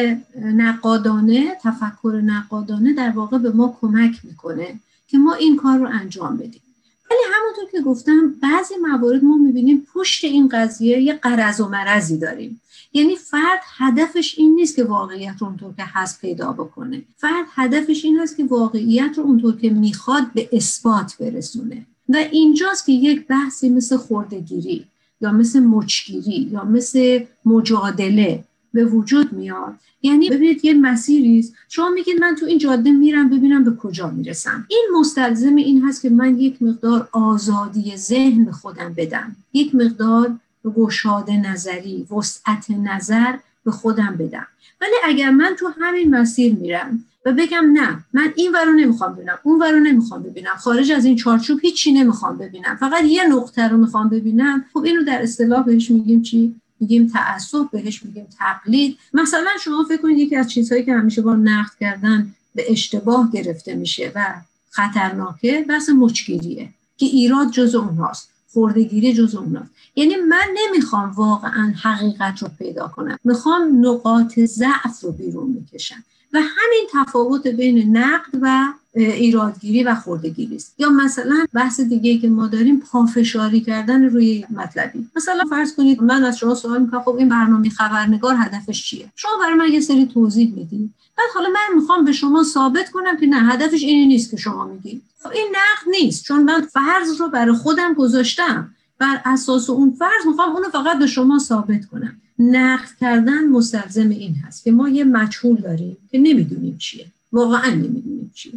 نقادانه 0.43 1.56
تفکر 1.62 2.20
نقادانه 2.25 2.93
در 2.93 3.11
واقع 3.11 3.38
به 3.38 3.50
ما 3.50 3.79
کمک 3.81 4.20
می‌کنه 4.25 4.75
که 5.08 5.19
ما 5.19 5.35
این 5.35 5.56
کار 5.56 5.79
رو 5.79 5.88
انجام 5.93 6.37
بدیم. 6.37 6.62
ولی 7.11 7.20
همونطور 7.32 7.70
که 7.73 7.81
گفتم 7.81 8.35
بعضی 8.43 8.75
موارد 8.82 9.25
ما 9.25 9.37
می‌بینیم 9.37 9.87
پشت 9.94 10.25
این 10.25 10.49
قضیه 10.49 11.03
یه 11.03 11.12
قرض 11.12 11.61
و 11.61 11.69
مرضی 11.69 12.19
داریم. 12.19 12.61
یعنی 12.96 13.16
فرد 13.16 13.60
هدفش 13.76 14.34
این 14.38 14.54
نیست 14.54 14.76
که 14.76 14.84
واقعیت 14.84 15.34
رو 15.38 15.46
اونطور 15.46 15.75
که 15.76 15.84
هست 15.87 16.20
پیدا 16.20 16.52
بکنه. 16.52 17.02
فرد 17.16 17.46
هدفش 17.54 18.04
این 18.04 18.19
هست 18.19 18.37
که 18.37 18.44
واقعیت 18.44 19.14
رو 19.16 19.25
اونطور 19.25 19.56
که 19.56 19.70
می‌خواد 19.70 20.32
به 20.34 20.48
اثبات 20.52 21.16
برسونه. 21.20 21.87
و 22.08 22.16
اینجاست 22.16 22.87
که 22.87 22.93
یک 22.93 23.26
بحثی 23.26 23.69
مثل 23.69 23.96
خوردگیری 23.96 24.84
یا 25.20 25.32
مثل 25.32 25.60
مچگیری 25.60 26.48
یا 26.52 26.64
مثل 26.64 27.25
مجادله 27.44 28.44
به 28.72 28.84
وجود 28.84 29.32
میاد. 29.32 29.75
یعنی 30.02 30.28
ببینید 30.28 30.64
یه 30.64 30.75
مسیری 30.75 31.38
است. 31.38 31.54
شما 31.69 31.88
میگید 31.88 32.20
من 32.20 32.34
تو 32.34 32.46
این 32.46 32.58
جاده 32.58 32.93
میرم 32.93 33.31
ببینم 33.31 33.64
به 33.64 33.76
کجا 33.76 34.10
می‌رسم. 34.10 34.66
این 34.69 34.88
مستلزم 35.00 35.56
این 35.56 35.84
هست 35.84 36.02
که 36.02 36.10
من 36.10 36.40
یک 36.40 36.62
مقدار 36.62 37.08
آزادی 37.12 37.96
ذهن 37.96 38.50
خودم 38.50 38.94
بدم. 38.96 39.37
یک 39.52 39.75
مقدار 39.75 40.38
گشاده 40.70 41.36
نظری 41.36 42.06
وسعت 42.10 42.70
نظر 42.70 43.36
به 43.64 43.70
خودم 43.70 44.16
بدم. 44.18 44.46
ولی 44.80 44.94
اگر 45.04 45.30
من 45.30 45.56
تو 45.58 45.70
همین 45.80 46.14
مسیر 46.14 46.54
میرم 46.54 47.04
و 47.26 47.32
بگم 47.32 47.70
نه 47.72 48.04
من 48.12 48.32
این 48.36 48.52
ورو 48.52 48.72
نمی‌خوام 48.72 49.14
ببینم 49.14 49.38
اون 49.42 49.58
ورو 49.58 49.80
نمی‌خوام 49.80 50.22
ببینم 50.22 50.56
خارج 50.58 50.92
از 50.92 51.04
این 51.04 51.16
چارچوب 51.16 51.60
هیچی 51.62 51.92
نمی‌خوام 51.92 52.38
ببینم 52.38 52.76
فقط 52.80 53.04
یه 53.04 53.24
نقطه 53.28 53.68
رو 53.68 53.76
می‌خوام 53.76 54.08
ببینم 54.08 54.64
خب 54.72 54.84
اینو 54.84 55.04
در 55.04 55.22
اصطلاح 55.22 55.64
بهش 55.64 55.90
میگیم 55.90 56.22
چی؟ 56.22 56.54
میگیم 56.80 57.08
تعصب 57.08 57.70
بهش 57.72 58.02
میگیم 58.02 58.26
تقلید. 58.38 58.98
مثلا 59.12 59.50
شما 59.64 59.84
فکر 59.88 60.02
کنید 60.02 60.19
یکی 60.19 60.36
از 60.36 60.50
چیزهایی 60.50 60.84
که 60.84 60.94
همیشه 60.94 61.22
با 61.22 61.34
نقد 61.36 61.72
کردن 61.80 62.34
به 62.54 62.72
اشتباه 62.72 63.30
گرفته 63.32 63.74
میشه 63.74 64.12
و 64.14 64.34
خطرناکه 64.70 65.64
بحث 65.69 65.90
مچگیریه 65.90 66.69
که 66.96 67.06
ایراد 67.06 67.50
جز 67.50 67.74
اونهاست. 67.74 68.35
خوردگیری 68.53 69.15
جز 69.15 69.34
اونهاست 69.34 69.70
یعنی 69.96 70.17
من 70.17 70.46
نمی‌خوام 70.55 71.10
واقعا 71.10 71.72
حقیقت 71.82 72.43
رو 72.43 72.48
پیدا 72.58 72.88
کنم. 72.88 73.19
می‌خوام 73.24 73.86
نقاط 73.86 74.41
ضعف 74.41 75.00
رو 75.03 75.12
بیرون 75.12 75.50
می‌کشم 75.50 76.05
و 76.32 76.38
همین 76.38 76.86
تفاوت 76.93 77.46
بین 77.46 77.96
نقد 77.96 78.38
و 78.43 78.67
ایرادگیری 78.94 79.84
و 79.84 79.94
خوردگیری 79.94 80.56
است. 80.56 80.74
یا 80.79 80.88
مثلا 80.88 81.46
بحث 81.53 81.81
دیگه 81.81 82.19
که 82.19 82.29
ما 82.29 82.46
داریم 82.46 82.81
پافشاری 82.81 83.60
کردن 83.60 84.05
روی 84.05 84.46
مطلبی. 84.50 85.06
مثلا 85.17 85.44
فرض 85.50 85.74
کنید 85.74 86.03
من 86.03 86.24
از 86.24 86.38
شما 86.38 86.55
سوال 86.55 86.82
می‌کنم 86.82 87.03
خب 87.03 87.17
این 87.17 87.29
برنامه 87.29 87.70
خبرنگار 87.70 88.36
هدفش 88.38 88.84
چیه؟ 88.84 89.12
شما 89.17 89.31
برای 89.41 89.55
من 89.55 89.72
یه 89.72 89.81
سری 89.81 90.06
توضیح 90.06 90.55
می‌دید. 90.56 90.94
بعد 91.19 91.29
حالا 91.34 91.48
من 91.48 91.81
می‌خوام 91.81 92.05
به 92.05 92.12
شما 92.12 92.43
ثابت 92.44 92.91
کنم 92.91 93.17
که 93.17 93.26
نه 93.26 93.53
هدفش 93.53 93.82
اینی 93.82 94.06
نیست 94.06 94.31
که 94.31 94.36
شما 94.36 94.65
میگید. 94.67 95.03
خب 95.22 95.31
این 95.31 95.46
نقد 95.50 95.66
نیست. 95.90 96.24
چون 96.24 96.43
من 96.43 96.60
فرض 96.60 97.20
رو 97.20 97.28
برای 97.28 97.55
خودم 97.55 97.94
گذاشتم. 97.94 98.70
بر 98.98 99.20
اساس 99.24 99.70
اون 99.70 99.90
فرض 99.90 100.26
می‌خوام 100.26 100.56
اونو 100.56 100.69
فقط 100.69 100.98
به 100.98 101.06
شما 101.06 101.38
ثابت 101.38 101.86
کنم. 101.86 102.16
نقد 102.38 102.88
کردن 103.00 103.48
مستلزم 103.48 104.08
این 104.08 104.34
هست 104.34 104.64
که 104.64 104.72
ما 104.72 104.88
یه 104.88 105.05
مجهول 105.05 105.56
داریم 105.56 105.96
که 106.10 106.19
نمی‌دونیم 106.19 106.76
چیه. 106.78 107.06
واقعا 107.32 107.70
نمی‌دونیم 107.70 108.31
چیه. 108.34 108.52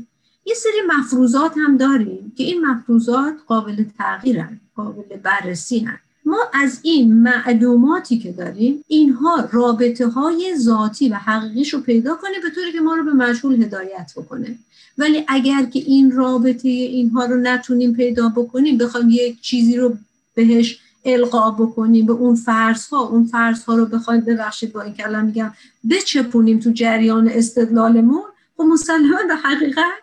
یه 0.45 0.53
سری 0.55 0.98
مفروضات 0.98 1.53
هم 1.57 1.77
داریم 1.77 2.33
که 2.38 2.43
این 2.43 2.65
مفروضات 2.65 3.33
قابل 3.48 3.83
تغییرن 3.98 4.59
قابل 4.75 5.17
بررسی 5.24 5.79
هن. 5.79 6.00
ما 6.29 6.38
از 6.53 6.79
این 6.83 7.13
معلوماتی 7.13 8.19
که 8.19 8.31
داریم 8.31 8.83
اینها 8.88 9.50
رابطه 9.51 10.07
های 10.07 10.55
ذاتی 10.57 11.09
و 11.09 11.15
حقیقیش 11.15 11.74
رو 11.74 11.79
پیدا 11.79 12.15
کنه 12.15 12.39
به 12.43 12.50
طوری 12.55 12.71
که 12.71 12.81
ما 12.81 12.95
رو 12.95 13.03
به 13.03 13.13
مجهول 13.13 13.63
هدایت 13.63 14.12
بکنه. 14.17 14.55
ولی 14.98 15.25
اگر 15.27 15.65
که 15.65 15.79
این 15.79 16.12
رابطه 16.12 16.69
اینها 16.69 17.25
رو 17.25 17.36
نتونیم 17.36 17.93
پیدا 17.93 18.29
بکنیم 18.29 18.77
بخوایم 18.77 19.09
یک 19.09 19.41
چیزی 19.41 19.77
رو 19.77 19.98
بهش 20.36 20.79
القا 21.05 21.51
بکنیم 21.51 22.05
به 22.05 22.13
اون 22.13 22.36
فرض 22.36 22.88
ها 22.88 23.00
اون 23.00 23.25
فرض 23.25 23.63
ها 23.63 23.75
رو 23.75 23.86
بخوایم 23.86 24.21
ببخشید 24.21 24.74
با 24.74 24.81
این 24.81 24.93
کلم 24.93 25.25
میگم 25.25 25.53
بچپونیم 25.91 26.59
تو 26.59 26.71
جریان 26.71 27.27
استدلالمون 27.27 28.24
خب 28.57 28.63
مسلما 28.63 29.17
به 29.27 29.36
حقیقت 29.36 29.93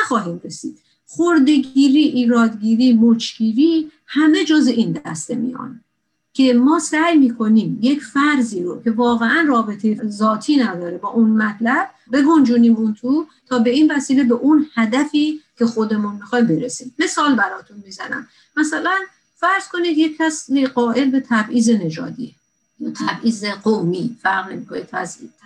نخواهیم 0.00 0.40
رسید. 0.44 0.83
خوردگیری 1.16 1.98
ایرادگیری 1.98 2.92
مچگیری 2.92 3.90
همه 4.06 4.44
جز 4.44 4.66
این 4.66 5.00
دسته 5.04 5.34
میان 5.34 5.80
که 6.32 6.54
ما 6.54 6.78
سعی 6.78 7.18
می‌کنیم 7.18 7.78
یک 7.82 8.02
فرضی 8.02 8.62
رو 8.62 8.82
که 8.82 8.90
واقعا 8.90 9.44
رابطه 9.48 10.08
ذاتی 10.08 10.56
نداره 10.56 10.98
با 10.98 11.08
اون 11.08 11.30
مطلب 11.30 11.90
بگنجونیم 12.12 12.76
اون 12.76 12.94
تو 12.94 13.26
تا 13.48 13.58
به 13.58 13.70
این 13.70 13.92
وسیله 13.92 14.24
به 14.24 14.34
اون 14.34 14.66
هدفی 14.74 15.40
که 15.58 15.66
خودمون 15.66 16.14
می‌خوایم 16.14 16.46
برسیم. 16.46 16.94
مثال 16.98 17.34
براتون 17.34 17.76
می‌زنم. 17.84 18.26
مثلا 18.56 18.94
فرض 19.36 19.68
کنید 19.72 19.98
یک 19.98 20.16
کس 20.16 20.50
قائل 20.74 21.10
به 21.10 21.24
تبعیض 21.28 21.70
نژادی. 21.70 22.34
تبعیض 23.08 23.44
قومی 23.44 24.16
فرق 24.22 24.52
نمی‌کنه 24.52 24.86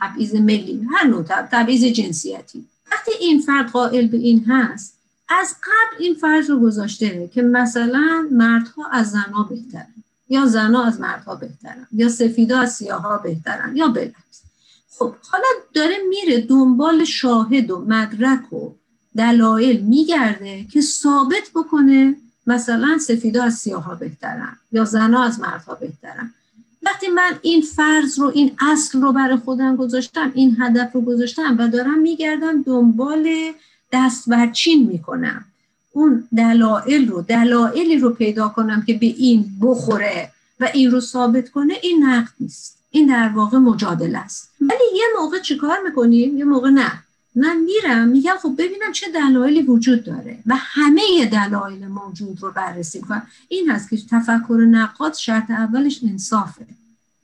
تبعیض 0.01 0.35
ملی 0.35 0.87
هر 0.91 1.07
نوع 1.07 1.23
تبعیض 1.23 1.85
جنسیتی. 1.85 2.65
وقتی 2.93 3.11
این 3.21 3.41
فرد 3.41 3.71
قائل 3.71 4.07
به 4.07 4.17
این 4.17 4.45
هست 4.45 4.98
از 5.29 5.55
قبل 5.63 6.03
این 6.03 6.15
فرض 6.15 6.51
رو 6.51 6.61
گذاشته 6.61 7.31
که 7.35 7.43
مثلا 7.43 8.29
مردها 8.33 8.89
از 8.91 9.11
زنها 9.11 9.43
بهترن 9.43 9.95
یا 10.29 10.47
زنها 10.47 10.85
از 10.85 11.01
مردها 11.01 11.35
بهترن 11.35 11.87
یا 11.93 12.09
سفیدا 12.09 12.59
از 12.59 12.73
سیاها 12.75 13.19
بهترن 13.19 13.77
یا 13.77 13.89
بالعکس 13.89 14.43
خب 14.91 15.15
حالا 15.31 15.47
داره 15.75 15.97
میره 16.09 16.41
دنبال 16.41 17.05
شاهد 17.05 17.71
و 17.71 17.85
مدرک 17.89 18.53
و 18.53 18.71
دلایل 19.17 19.81
میگرده 19.81 20.65
که 20.65 20.81
ثابت 20.81 21.51
بکنه 21.55 22.17
مثلا 22.47 22.99
سفیدا 22.99 23.45
از 23.45 23.55
سیاها 23.55 23.95
بهترن 23.95 24.57
یا 24.73 24.85
زنها 24.85 25.25
از 25.25 25.41
مردها 25.41 25.75
بهترن. 25.75 26.35
وقتی 26.83 27.09
من 27.09 27.39
این 27.43 27.63
فرض 27.63 28.19
رو 28.19 28.33
این 28.35 28.57
اصل 28.61 29.01
رو 29.01 29.13
برای 29.13 29.37
خودم 29.37 29.77
گذاشتم 29.77 30.33
این 30.35 30.57
هدف 30.61 30.93
رو 30.93 31.01
گذاشتم 31.01 31.57
و 31.59 31.69
دارم 31.69 31.99
میگردم 31.99 32.63
دنبال 32.63 33.53
دست 33.93 34.29
برچین 34.29 34.87
می‌کنم. 34.87 35.45
اون 35.93 36.29
دلایل 36.37 37.09
رو 37.09 37.23
دلایلی 37.23 37.99
رو 37.99 38.11
پیدا 38.11 38.49
کنم 38.49 38.83
که 38.87 38.95
به 38.95 39.07
این 39.07 39.51
بخوره 39.61 40.31
و 40.61 40.71
این 40.75 40.91
رو 40.91 41.01
ثابت 41.01 41.49
کنه 41.49 41.75
این 41.83 42.05
نقد 42.05 42.33
نیست. 42.41 42.79
این 42.91 43.07
در 43.07 43.29
واقع 43.29 43.59
مجادله 43.59 44.19
است. 44.19 44.51
ولی 44.61 44.85
یه 44.95 45.05
موقع 45.21 45.41
چیکار 45.41 45.79
می‌کنیم؟ 45.85 46.39
یه 46.39 46.45
موقع 46.45 46.71
نه. 46.71 46.93
من 47.35 47.57
میرم 47.57 48.09
میگم 48.09 48.35
خب 48.43 48.55
ببینم 48.59 48.93
چه 48.93 49.07
دلایلی 49.15 49.63
وجود 49.63 50.05
داره 50.05 50.39
و 50.47 50.55
همه 50.57 51.27
دلایل 51.33 51.87
موجود 51.87 52.43
رو 52.43 52.53
بررسی 52.53 53.01
کنم. 53.01 53.27
این 53.49 53.71
هست 53.71 53.91
که 53.91 53.97
تفکر 54.11 54.67
نقاد 54.71 55.15
شرط 55.15 55.51
اولش 55.51 56.01
انصافه 56.03 56.67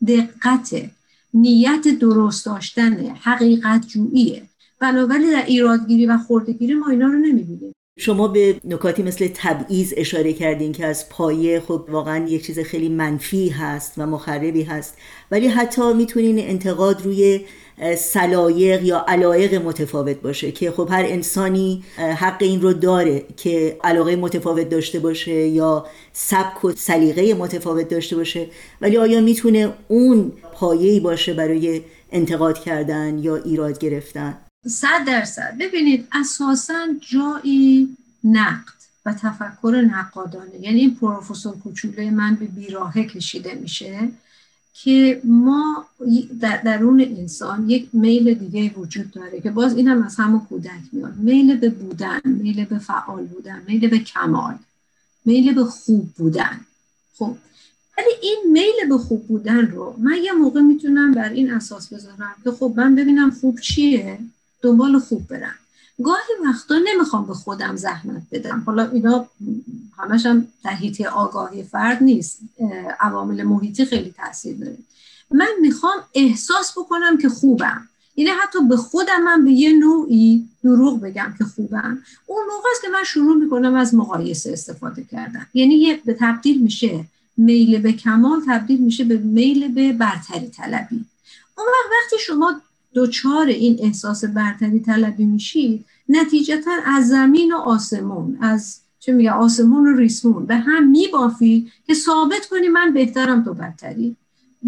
دقت 0.07 0.91
نیت 1.35 1.89
درست 1.89 2.47
داشتن 2.47 3.17
حقیقت 3.23 3.87
جوییه. 3.87 4.43
بنابراین 4.85 5.33
در 5.33 5.45
ایرادگیری 5.47 6.07
و 6.07 6.19
خوردگیری 6.27 6.75
ما 6.75 6.89
اینا 6.91 7.07
رو 7.07 7.19
نمی‌بینیم. 7.19 7.73
شما 7.99 8.29
به 8.29 8.57
نکاتی 8.65 9.03
مثل 9.03 9.29
تبعیض 9.35 9.95
اشاره 9.97 10.33
کردین 10.33 10.73
که 10.73 10.87
از 10.87 11.09
پایه 11.09 11.61
خب 11.61 11.85
واقعا 11.89 12.27
یک 12.29 12.47
چیز 12.47 12.59
خیلی 12.59 12.89
منفی 12.89 13.49
هست 13.49 13.93
و 13.99 14.07
مخربی 14.07 14.63
هست 14.63 14.97
ولی 15.31 15.49
حتی 15.49 15.93
می‌تونین 15.93 16.39
انتقاد 16.39 17.03
روی 17.05 17.41
سلایق 17.97 18.85
یا 18.85 19.05
علایق 19.09 19.55
متفاوت 19.55 20.17
باشه 20.17 20.53
که 20.53 20.71
خب 20.71 20.89
هر 20.91 21.05
انسانی 21.09 21.85
حق 21.97 22.43
این 22.43 22.63
رو 22.63 22.73
داره 22.73 23.23
که 23.37 23.77
علاقه 23.85 24.17
متفاوت 24.17 24.69
داشته 24.69 24.99
باشه 24.99 25.49
یا 25.49 25.87
سبک 26.13 26.65
و 26.65 26.73
سلیقه 26.73 27.35
متفاوت 27.35 27.89
داشته 27.89 28.17
باشه 28.17 28.47
ولی 28.81 28.97
آیا 28.97 29.21
می‌تونه 29.21 29.73
اون 29.89 30.33
پایه‌ای 30.55 31.01
باشه 31.01 31.35
برای 31.35 31.81
انتقاد 32.13 32.59
کردن 32.59 33.19
یا 33.19 33.37
ایراد 33.37 33.79
گرفتن؟ 33.79 34.44
صد 34.67 35.05
درصد. 35.07 35.57
ببینید 35.61 36.09
اساسا 36.13 36.87
جایی 37.01 37.97
نقد 38.25 38.75
و 39.07 39.13
تفکر 39.13 39.85
نقادانه 39.91 40.61
یعنی 40.61 40.81
این 40.81 40.95
پروفسور 40.95 41.57
کوچوله 41.59 42.11
من 42.11 42.35
به 42.35 42.47
بیراهه 42.47 43.05
کشیده 43.05 43.55
میشه 43.55 44.09
که 44.75 45.21
ما 45.25 45.87
در 46.41 46.57
درون 46.57 47.01
انسان 47.01 47.71
یک 47.71 47.89
میل 47.93 48.35
دیگه 48.35 48.75
وجود 48.79 49.11
داره 49.11 49.41
که 49.41 49.51
باز 49.51 49.77
این 49.77 49.89
هم 49.89 50.03
از 50.03 50.17
همون 50.17 50.41
کودک 50.41 50.81
میاد. 50.93 51.17
میل 51.17 51.57
به 51.57 51.71
بودن 51.71 52.21
میل 52.25 52.65
به 52.65 52.79
فعال 52.79 53.25
بودن 53.25 53.63
میل 53.69 53.89
به 53.89 53.99
کمال 53.99 54.59
میل 55.25 55.55
به 55.55 55.65
خوب 55.65 56.09
بودن. 56.19 56.61
خب 57.19 57.37
ولی 57.99 58.11
این 58.23 58.39
میل 58.53 58.89
به 58.89 58.99
خوب 58.99 59.27
بودن 59.27 59.67
رو 59.67 59.97
من 59.99 60.17
یه 60.25 60.33
موقع 60.33 60.61
می‌تونم 60.61 61.13
بر 61.13 61.29
این 61.29 61.53
اساس 61.53 61.93
بذارم 61.93 62.35
که 62.45 62.51
خب 62.51 62.75
من 62.77 62.95
ببینم 62.95 63.31
خوب 63.31 63.61
چیه. 63.61 64.19
دنبال 64.65 64.99
خوب 64.99 65.29
برم. 65.29 65.55
گاهی 66.05 66.47
وقتا 66.47 66.75
نمی‌خوام 66.85 67.27
به 67.27 67.35
خودم 67.35 67.77
زحمت 67.77 68.23
بدم. 68.33 68.63
حالا 68.67 68.91
اینا 68.91 69.27
همش 69.99 70.27
هم 70.27 70.47
تحیط 70.63 71.01
آگاهی 71.01 71.63
فرد 71.63 72.03
نیست. 72.03 72.39
عوامل 73.01 73.43
محیطی 73.43 73.85
خیلی 73.85 74.15
تاثیر 74.17 74.57
داره. 74.57 74.79
من 75.31 75.49
می‌خوام 75.61 75.99
احساس 76.15 76.73
بکنم 76.79 77.19
که 77.19 77.29
خوبم. 77.29 77.89
یعنی 78.17 78.31
حتی 78.31 78.59
به 78.69 78.77
خودم 78.77 79.23
من 79.23 79.45
به 79.45 79.51
یه 79.51 79.73
نوعی 79.73 80.49
دروغ 80.65 81.01
بگم 81.01 81.35
که 81.39 81.45
خوبم. 81.45 81.99
اون 82.27 82.43
موقع 82.53 82.69
است 82.73 82.83
که 82.83 82.89
من 82.89 83.05
شروع 83.05 83.37
می‌کنم 83.37 83.75
از 83.75 83.95
مقایسه 83.95 84.53
استفاده 84.53 85.05
کردن. 85.05 85.47
یعنی 85.55 85.75
یه 85.75 86.01
به 86.05 86.17
تبدیل 86.21 86.63
میشه 86.63 87.05
میل 87.37 87.79
به 87.79 87.93
کمال 87.93 88.43
تبدیل 88.47 88.81
میشه 88.81 89.05
به 89.05 89.17
میل 89.17 89.75
به 89.75 89.93
برتری 89.93 90.49
طلبی. 90.49 91.05
اون 91.59 91.67
وقت 91.67 91.91
وقتی 92.03 92.17
شما 92.27 92.61
دوچار 92.95 93.47
این 93.47 93.79
احساس 93.83 94.25
برتری 94.25 94.81
طلبی 94.81 95.25
میشید 95.25 95.85
نتیجتا 96.09 96.71
از 96.87 97.09
زمین 97.09 97.53
و 97.53 97.57
آسمون 97.57 98.39
از 98.41 98.81
چه 99.01 99.13
میگه 99.13 99.31
آسمون 99.31 99.87
و 99.87 99.97
ریسمون. 99.97 100.47
به 100.47 100.57
هم 100.57 100.89
میبافی 100.89 101.73
که 101.87 101.95
ثابت 101.95 102.47
کنی 102.47 102.69
من 102.69 102.93
بهترم 102.93 103.45
تو 103.45 103.55
بدتری. 103.55 104.17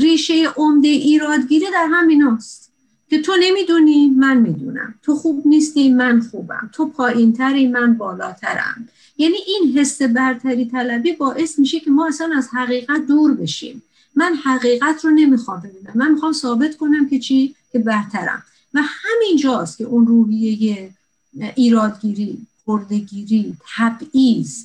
ریشه 0.01 0.49
عمده 0.57 0.89
ایرادگیری 0.89 1.67
در 1.73 1.89
همیناست 1.93 2.73
که 3.11 3.23
تو 3.23 3.33
نمی‌دونی 3.41 4.11
من 4.11 4.37
می‌دونم. 4.37 4.95
تو 5.03 5.15
خوب 5.15 5.43
نیستی 5.47 5.93
من 5.93 6.21
خوبم. 6.21 6.71
تو 6.73 6.87
پایینتری 6.87 7.67
من 7.67 7.95
بالاترم. 7.95 8.89
یعنی 9.19 9.37
این 9.47 9.79
حس 9.79 10.03
برتری 10.03 10.67
طلبی 10.67 11.13
باعث 11.13 11.59
میشه 11.59 11.81
که 11.81 11.91
ما 11.91 12.07
اصلا 12.07 12.31
از 12.37 12.49
حقیقت 12.53 13.07
دور 13.07 13.35
بشیم. 13.35 13.83
من 14.15 14.35
حقیقت 14.35 15.05
رو 15.05 15.11
نمی‌خوام 15.11 15.61
ببینم. 15.61 15.93
من 15.95 16.13
می‌خوام 16.13 16.33
ثابت 16.33 16.77
کنم 16.77 17.09
که 17.09 17.19
چی؟ 17.19 17.55
برترم 17.79 18.43
و 18.75 18.81
همین 18.83 19.37
جاست 19.37 19.79
که 19.79 19.85
اون 19.85 20.07
روحیه 20.07 20.91
ایرادگیری 21.55 22.47
خردگیری 22.67 23.57
تبعیض 23.77 24.65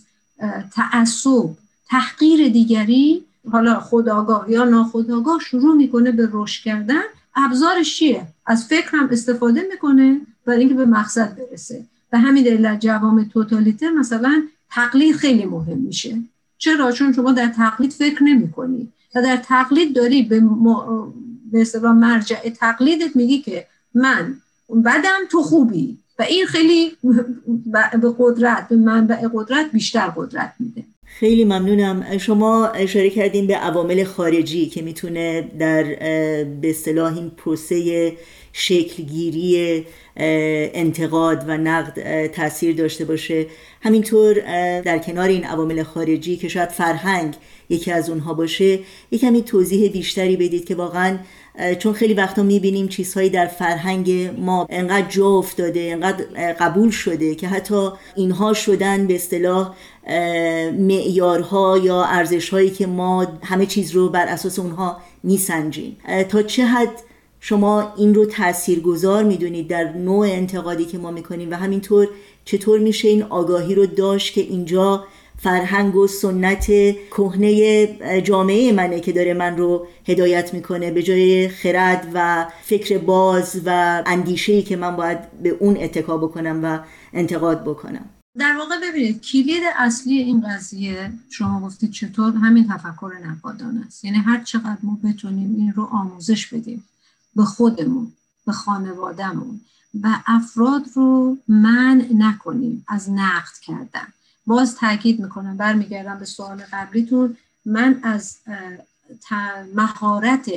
تعصب 0.71 1.49
تحقیر 1.89 2.49
دیگری 2.49 3.23
حالا 3.51 3.79
خداگاه 3.79 4.51
یا 4.51 4.63
ناخداگاه 4.63 5.39
شروع 5.39 5.75
می‌کنه 5.75 6.11
به 6.11 6.29
رشد 6.31 6.63
کردن. 6.63 7.01
ابزارش 7.35 7.97
چیه؟ 7.97 8.27
از 8.45 8.65
فکر 8.65 8.89
هم 8.93 9.09
استفاده 9.11 9.61
می‌کنه 9.71 10.21
برای 10.45 10.59
اینکه 10.59 10.75
به 10.75 10.85
مقصد 10.85 11.37
برسه. 11.37 11.85
و 12.13 12.17
همین 12.19 12.43
دلیل 12.43 12.75
جوام 12.75 13.23
توتالیته 13.23 13.89
مثلا 13.89 14.43
تقلید 14.71 15.15
خیلی 15.15 15.45
مهم 15.45 15.77
میشه. 15.77 16.17
چرا؟ 16.57 16.91
چون 16.91 17.13
شما 17.13 17.31
در 17.31 17.47
تقلید 17.47 17.93
فکر 17.93 18.23
نمی 18.23 18.51
کنی 18.51 18.87
و 19.15 19.21
در 19.21 19.37
تقلید 19.37 19.95
داری 19.95 20.23
به, 20.23 20.43
به 21.51 21.91
مرجع 21.91 22.49
تقلیدت 22.59 23.15
میگی 23.15 23.39
که 23.39 23.67
من 23.93 24.35
بدم 24.85 25.19
تو 25.31 25.41
خوبی. 25.41 25.97
و 26.19 26.23
این 26.23 26.45
خیلی 26.45 26.91
به 28.01 28.13
قدرت 28.19 28.67
به 28.69 28.75
منبع 28.75 29.27
قدرت 29.33 29.71
بیشتر 29.71 30.13
قدرت 30.15 30.53
میده. 30.59 30.83
خیلی 31.05 31.45
ممنونم. 31.45 32.17
شما 32.17 32.67
اشاره 32.67 33.09
کردین 33.09 33.47
به 33.47 33.55
عوامل 33.55 34.03
خارجی 34.03 34.65
که 34.65 34.81
می‌تونه 34.81 35.51
در 35.59 35.83
به 36.61 36.69
اصطلاح 36.69 37.17
این 37.17 37.29
پروسه 37.29 38.13
شکلگیری 38.53 39.85
انتقاد 40.17 41.43
و 41.47 41.57
نقد 41.57 42.27
تاثیر 42.27 42.75
داشته 42.75 43.05
باشه. 43.05 43.45
همینطور 43.81 44.33
در 44.81 44.97
کنار 44.97 45.29
این 45.29 45.43
عوامل 45.43 45.83
خارجی 45.83 46.37
که 46.37 46.47
شاید 46.47 46.69
فرهنگ 46.69 47.33
یکی 47.69 47.91
از 47.91 48.09
اونها 48.09 48.33
باشه 48.33 48.79
یک 49.11 49.21
کمی 49.21 49.41
توضیح 49.41 49.91
بیشتری 49.91 50.37
بدید 50.37 50.65
که 50.65 50.75
واقعا 50.75 51.17
چون 51.79 51.93
خیلی 51.93 52.13
وقتا 52.13 52.43
می‌بینیم 52.43 52.87
چیزهایی 52.87 53.29
در 53.29 53.47
فرهنگ 53.47 54.31
ما 54.37 54.67
انقدر 54.69 55.07
جا 55.07 55.27
افتاده 55.27 55.79
انقدر 55.79 56.53
قبول 56.53 56.89
شده 56.89 57.35
که 57.35 57.47
حتی 57.47 57.89
اینها 58.15 58.53
شدن 58.53 59.07
به 59.07 59.15
اصطلاح 59.15 59.75
معیارها 60.77 61.77
یا 61.77 62.03
ارزشهایی 62.03 62.69
که 62.69 62.87
ما 62.87 63.27
همه 63.43 63.65
چیز 63.65 63.91
رو 63.91 64.09
بر 64.09 64.25
اساس 64.25 64.59
اونها 64.59 64.97
میسنجیم. 65.23 65.97
تا 66.29 66.43
چه 66.43 66.65
حد 66.65 67.10
شما 67.43 67.93
این 67.97 68.13
رو 68.15 68.25
تاثیرگذار 68.25 69.23
می‌دونید 69.23 69.67
در 69.67 69.93
نوع 69.93 70.27
انتقادی 70.27 70.85
که 70.85 70.97
ما 70.97 71.11
می‌کنیم 71.11 71.51
و 71.51 71.53
همینطور 71.53 72.07
چطور 72.45 72.79
میشه 72.79 73.07
این 73.07 73.23
آگاهی 73.23 73.75
رو 73.75 73.85
داشت 73.85 74.33
که 74.33 74.41
اینجا 74.41 75.05
فرهنگ 75.37 75.95
و 75.95 76.07
سنت 76.07 76.65
کهنه 77.11 78.21
جامعه 78.21 78.71
منه 78.71 78.99
که 78.99 79.11
داره 79.11 79.33
من 79.33 79.57
رو 79.57 79.87
هدایت 80.07 80.53
می‌کنه 80.53 80.91
به 80.91 81.03
جای 81.03 81.49
خرد 81.49 82.11
و 82.13 82.47
فکر 82.63 82.97
باز 82.97 83.61
و 83.65 84.03
اندیشه‌ای 84.05 84.61
که 84.61 84.75
من 84.75 84.95
باید 84.95 85.17
به 85.43 85.49
اون 85.49 85.77
اتکا 85.77 86.17
بکنم 86.17 86.59
و 86.63 86.79
انتقاد 87.13 87.63
بکنم. 87.63 88.05
در 88.37 88.55
واقع 88.57 88.75
ببینید 88.89 89.21
کلید 89.21 89.63
اصلی 89.77 90.17
این 90.17 90.43
قضیه 90.49 91.11
شما 91.29 91.61
گفتید 91.61 91.91
چطور 91.91 92.33
همین 92.33 92.67
تفکر 92.67 93.11
نقادانه 93.25 93.81
است. 93.87 94.05
یعنی 94.05 94.17
هر 94.17 94.43
چقدر 94.43 94.77
ما 94.83 94.99
بتونیم 95.03 95.55
این 95.57 95.73
رو 95.75 95.83
آموزش 95.83 96.47
بدیم 96.47 96.83
به 97.35 97.43
خودمون 97.43 98.11
به 98.45 98.51
خانوادهمون. 98.51 99.61
و 100.03 100.19
افراد 100.27 100.85
رو 100.95 101.37
من 101.47 102.07
نکنیم 102.13 102.85
از 102.87 103.09
نقد 103.09 103.53
کردن. 103.61 104.07
باز 104.45 104.75
تاکید 104.75 105.19
می‌کنم 105.19 105.57
برمیگردم 105.57 106.19
به 106.19 106.25
سوال 106.25 106.63
قبلیتون. 106.71 107.37
من 107.65 107.99
از 108.03 108.37
مهارت 109.75 110.51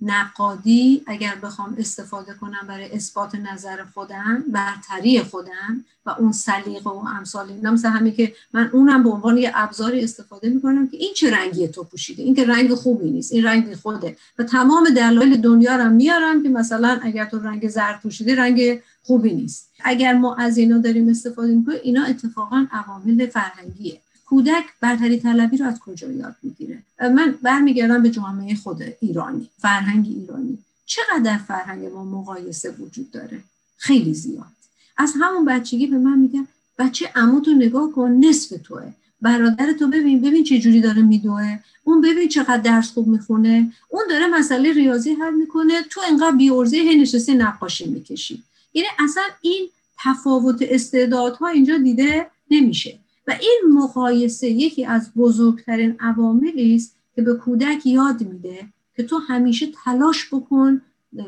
نقادی 0.00 1.02
اگر 1.06 1.34
بخوام 1.42 1.74
استفاده 1.78 2.34
کنم 2.34 2.66
برای 2.68 2.92
اثبات 2.92 3.34
نظر 3.34 3.84
خودم 3.94 4.44
برتری 4.52 5.22
خودم 5.22 5.84
و 6.06 6.10
اون 6.10 6.32
سلیقه 6.32 6.90
و 6.90 7.04
امثال 7.18 7.50
اینا 7.50 7.70
مثل 7.70 7.88
همین 7.88 8.14
که 8.14 8.32
من 8.52 8.70
اونم 8.72 9.02
به 9.02 9.10
عنوان 9.10 9.38
یه 9.38 9.52
ابزاری 9.54 10.04
استفاده 10.04 10.48
می‌کنم 10.48 10.88
که 10.88 10.96
این 10.96 11.14
چه 11.14 11.30
رنگی 11.30 11.68
تو 11.68 11.84
پوشیده؟ 11.84 12.22
این 12.22 12.34
که 12.34 12.46
رنگ 12.46 12.74
خوبی 12.74 13.10
نیست 13.10 13.32
این 13.32 13.44
رنگ 13.44 13.74
خوده. 13.74 14.16
و 14.38 14.44
تمام 14.44 14.88
دلایل 14.96 15.40
دنیا 15.40 15.76
رو 15.76 15.90
میارم 15.90 16.42
که 16.42 16.48
مثلا 16.48 16.98
اگر 17.02 17.24
تو 17.24 17.38
رنگ 17.38 17.68
زرد 17.68 18.00
پوشیده 18.00 18.34
رنگ 18.34 18.80
خوبی 19.02 19.32
نیست. 19.32 19.70
اگر 19.84 20.12
ما 20.12 20.34
از 20.34 20.58
اینا 20.58 20.78
داریم 20.78 21.08
استفاده 21.08 21.54
می‌کنیم 21.54 21.78
اینا 21.82 22.04
اتفاقا 22.04 22.66
عوامل 22.72 23.26
فرهنگیه. 23.26 24.00
کودک 24.28 24.64
برتری 24.80 25.18
طلبی 25.20 25.56
رو 25.56 25.66
از 25.66 25.78
کجا 25.78 26.12
یاد 26.12 26.36
می‌گیره؟ 26.42 26.82
من 27.00 27.34
برمیگردم 27.42 28.02
به 28.02 28.10
جامعه 28.10 28.54
خود 28.54 28.82
ایرانی 29.00 29.48
فرهنگ 29.58 30.06
ایرانی. 30.06 30.58
چقدر 30.86 31.38
فرهنگ 31.38 31.84
ما 31.86 32.04
مقایسه 32.04 32.70
وجود 32.70 33.10
داره؟ 33.10 33.40
خیلی 33.76 34.14
زیاد. 34.14 34.58
از 34.96 35.12
همون 35.20 35.44
بچگی 35.44 35.86
به 35.86 35.98
من 35.98 36.18
میگن 36.18 36.46
بچه 36.78 37.10
عمو 37.14 37.40
تو 37.40 37.50
نگاه 37.50 37.92
کن 37.92 38.10
نصف 38.10 38.56
توه. 38.64 38.92
برادر 39.20 39.72
تو 39.72 39.88
ببین 39.88 40.20
ببین 40.20 40.44
چه 40.44 40.58
جوری 40.58 40.80
داره 40.80 41.02
میدوه. 41.02 41.58
اون 41.84 42.00
ببین 42.00 42.28
چقدر 42.28 42.56
درس 42.56 42.90
خوب 42.90 43.06
می‌خونه. 43.06 43.72
اون 43.88 44.02
داره 44.10 44.26
مسئله 44.26 44.72
ریاضی 44.72 45.12
حل 45.12 45.34
می‌کنه. 45.34 45.82
تو 45.90 46.00
انقدر 46.10 46.36
بیورزه 46.36 46.76
هی 46.76 47.00
نشستی 47.00 47.34
نقاشی 47.34 47.88
می‌کشی. 47.88 48.42
یعنی 48.74 48.88
اصلا 48.98 49.22
این 49.40 49.68
تفاوت 50.04 50.58
استعدادها 50.60 51.48
اینجا 51.48 51.78
دیده 51.78 52.26
نمیشه. 52.50 52.98
و 53.28 53.30
این 53.40 53.62
مقایسه 53.72 54.48
یکی 54.48 54.84
از 54.84 55.10
بزرگترین 55.16 55.96
عواملی 56.00 56.74
است 56.74 56.96
که 57.14 57.22
به 57.22 57.34
کودک 57.34 57.86
یاد 57.86 58.22
میده 58.22 58.68
که 58.96 59.02
تو 59.02 59.18
همیشه 59.18 59.66
تلاش 59.84 60.28
بکن 60.32 60.82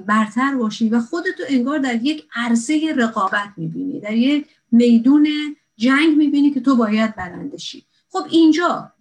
برتر 0.06 0.54
باشی 0.54 0.88
و 0.88 1.00
خودتو 1.00 1.42
انگار 1.48 1.78
در 1.78 2.04
یک 2.04 2.24
عرصه 2.34 2.94
رقابت 2.96 3.48
می‌بینی 3.56 4.00
در 4.00 4.12
یک 4.12 4.46
میدون 4.72 5.28
جنگ 5.76 6.16
می‌بینی 6.16 6.50
که 6.50 6.60
تو 6.60 6.76
باید 6.76 7.16
برنده 7.16 7.58
شی. 7.58 7.84
خب 8.12 8.26
اینجا 8.30 8.92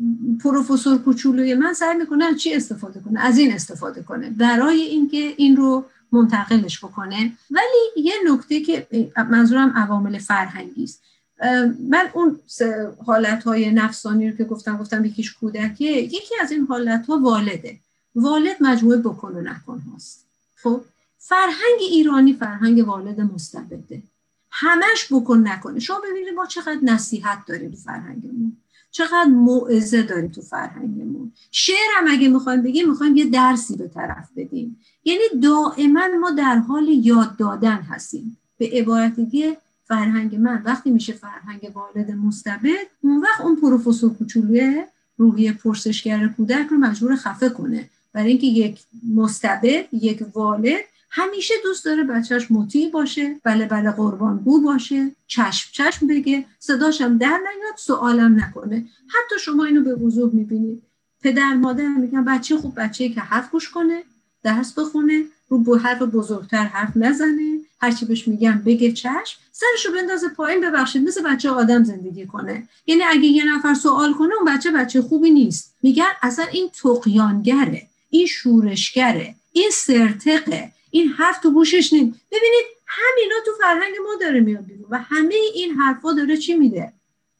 پروفسور 0.44 0.98
کوچولوی 0.98 1.54
من 1.54 1.74
سعی 1.74 1.98
می‌کنه 1.98 2.36
چی 2.36 2.54
استفاده 2.54 3.00
کنه؟ 3.00 3.20
از 3.20 3.38
این 3.38 3.54
استفاده 3.54 4.04
کنه 4.04 4.30
برای 4.30 4.82
اینکه 4.82 5.34
این 5.38 5.56
رو 5.56 5.86
منتقلش 6.12 6.86
بکنه. 6.86 7.32
ولی 7.52 8.04
یه 8.04 8.14
نکته 8.32 8.62
که 8.62 8.88
منظورم 9.30 9.70
عوامل 9.70 10.18
فرهنگی 10.18 10.84
است. 10.84 11.04
من 11.90 12.10
اون 12.14 12.40
حالت 13.06 13.44
های 13.44 13.72
نفسانی 13.72 14.30
رو 14.30 14.38
که 14.38 14.44
گفتم 14.44 14.78
گفتم 14.78 15.06
یکیش 15.06 15.34
کودکیه. 15.34 15.92
یکی 15.92 16.36
از 16.42 16.52
این 16.52 16.66
حالت 16.66 17.06
ها 17.06 17.20
والده. 17.20 17.80
والد 18.16 18.58
مجموعه 18.62 18.98
بکن 18.98 19.36
و 19.36 19.42
نکن 19.42 19.80
هاست. 19.80 20.26
خب؟ 20.64 20.82
فرهنگ 21.18 21.80
ایرانی 21.80 22.34
فرهنگ 22.34 22.88
والد 22.88 23.22
مستبده. 23.22 24.04
همش 24.52 25.08
بکن 25.12 25.48
نکنه. 25.48 25.80
شما 25.80 26.00
ببینید 26.00 26.34
ما 26.34 26.46
چقدر 26.46 26.80
نصیحت 26.82 27.40
داریم 27.48 27.72
تو 27.72 27.78
فرهنگمون. 27.78 28.58
چقدر 28.92 29.26
موعظه 29.26 30.02
داریم 30.02 30.32
تو 30.32 30.42
فرهنگمون. 30.42 31.32
شعر 31.52 31.88
هم 31.98 32.06
اگه 32.12 32.28
می‌خوایم 32.28 32.62
بگیم 32.62 32.90
می‌خوایم 32.90 33.18
یه 33.18 33.26
درسی 33.26 33.76
به 33.76 33.88
طرف 33.88 34.30
بدیم. 34.36 34.80
یعنی 35.04 35.24
دائما 35.44 36.08
ما 36.22 36.32
در 36.32 36.58
حال 36.58 36.88
یاد 36.88 37.38
دادن 37.38 37.78
هستیم. 37.78 38.38
به 38.58 38.70
عبارت 38.74 39.16
دیگه 39.16 39.58
فرهنگ 39.90 40.36
من 40.36 40.62
وقتی 40.66 40.92
میشه 40.92 41.14
فرهنگ 41.14 41.72
والد 41.74 42.12
مستبد 42.12 42.88
اون 43.02 43.22
وقت 43.22 43.42
اون 43.42 43.56
پروفسور 43.56 44.14
کوچولوی 44.14 44.84
روحی 45.18 45.52
پرسشگر 45.52 46.28
کودک 46.28 46.68
رو 46.72 46.78
مجبور 46.78 47.16
خفه 47.16 47.50
کنه. 47.50 47.90
برای 48.14 48.30
اینکه 48.30 48.48
یک 48.48 48.80
مستبد 49.16 49.94
یک 49.94 50.24
والد 50.34 50.86
همیشه 51.10 51.54
دوست 51.64 51.86
داره 51.86 52.04
بچهش 52.04 52.52
مطیع 52.52 52.92
باشه 52.92 53.36
بله 53.44 53.66
بله 53.66 53.92
قربان 53.92 54.38
بو 54.38 54.62
باشه 54.62 55.12
چشم 55.28 55.70
چشم 55.72 56.08
بگه 56.08 56.46
صداشم 56.60 57.18
در 57.18 57.28
نیاد 57.38 57.78
سوالم 57.78 58.40
نکنه. 58.40 58.76
حتی 59.08 59.40
شما 59.40 59.66
اینو 59.66 59.84
به 59.84 59.96
وضوح 59.96 60.34
می‌بینید. 60.34 60.84
پدر 61.22 61.54
مادر 61.54 61.88
میگن 61.88 62.26
بچه 62.26 62.58
خوب 62.58 62.80
بچه 62.80 63.10
که 63.10 63.22
حرف 63.22 63.52
گوش 63.52 63.70
کنه 63.70 64.04
درس 64.44 64.80
بخونه 64.80 65.26
رو 65.50 65.78
حرف 65.78 66.02
بزرگتر 66.02 66.64
حرف 66.64 66.92
نزنه. 66.96 67.60
هرچی 67.82 68.06
بهش 68.06 68.28
میگن 68.28 68.62
بگه 68.66 68.92
چشم. 68.92 69.40
سرشو 69.52 69.94
بندازه 69.94 70.30
پایین 70.30 70.62
ببخشید. 70.62 71.08
مثل 71.08 71.24
بچه 71.24 71.50
آدم 71.50 71.84
زندگی 71.84 72.26
کنه. 72.26 72.68
یعنی 72.86 73.04
اگه 73.04 73.26
یه 73.26 73.56
نفر 73.56 73.74
سوال 73.74 74.14
کنه 74.14 74.34
اون 74.36 74.56
بچه 74.56 74.72
بچه 74.72 75.02
خوبی 75.02 75.32
نیست. 75.32 75.76
میگن 75.84 76.12
اصلا 76.22 76.46
این 76.46 76.70
تقیانگره 76.70 77.88
این 78.10 78.28
شورشگره. 78.28 79.36
این 79.52 79.70
سرتقه. 79.74 80.72
این 80.92 81.08
حرف 81.08 81.40
تو 81.40 81.52
گوشش 81.52 81.94
نیم 81.94 82.22
ببینید 82.32 82.66
همینا 82.88 83.36
تو 83.46 83.52
فرهنگ 83.62 83.94
ما 84.04 84.16
داره 84.22 84.40
میاد 84.40 84.66
بیرون 84.66 84.86
و 84.90 84.98
همه 84.98 85.36
این 85.54 85.72
حرفا 85.72 86.14
داره 86.14 86.38
چی 86.38 86.54
میده؟ 86.54 86.94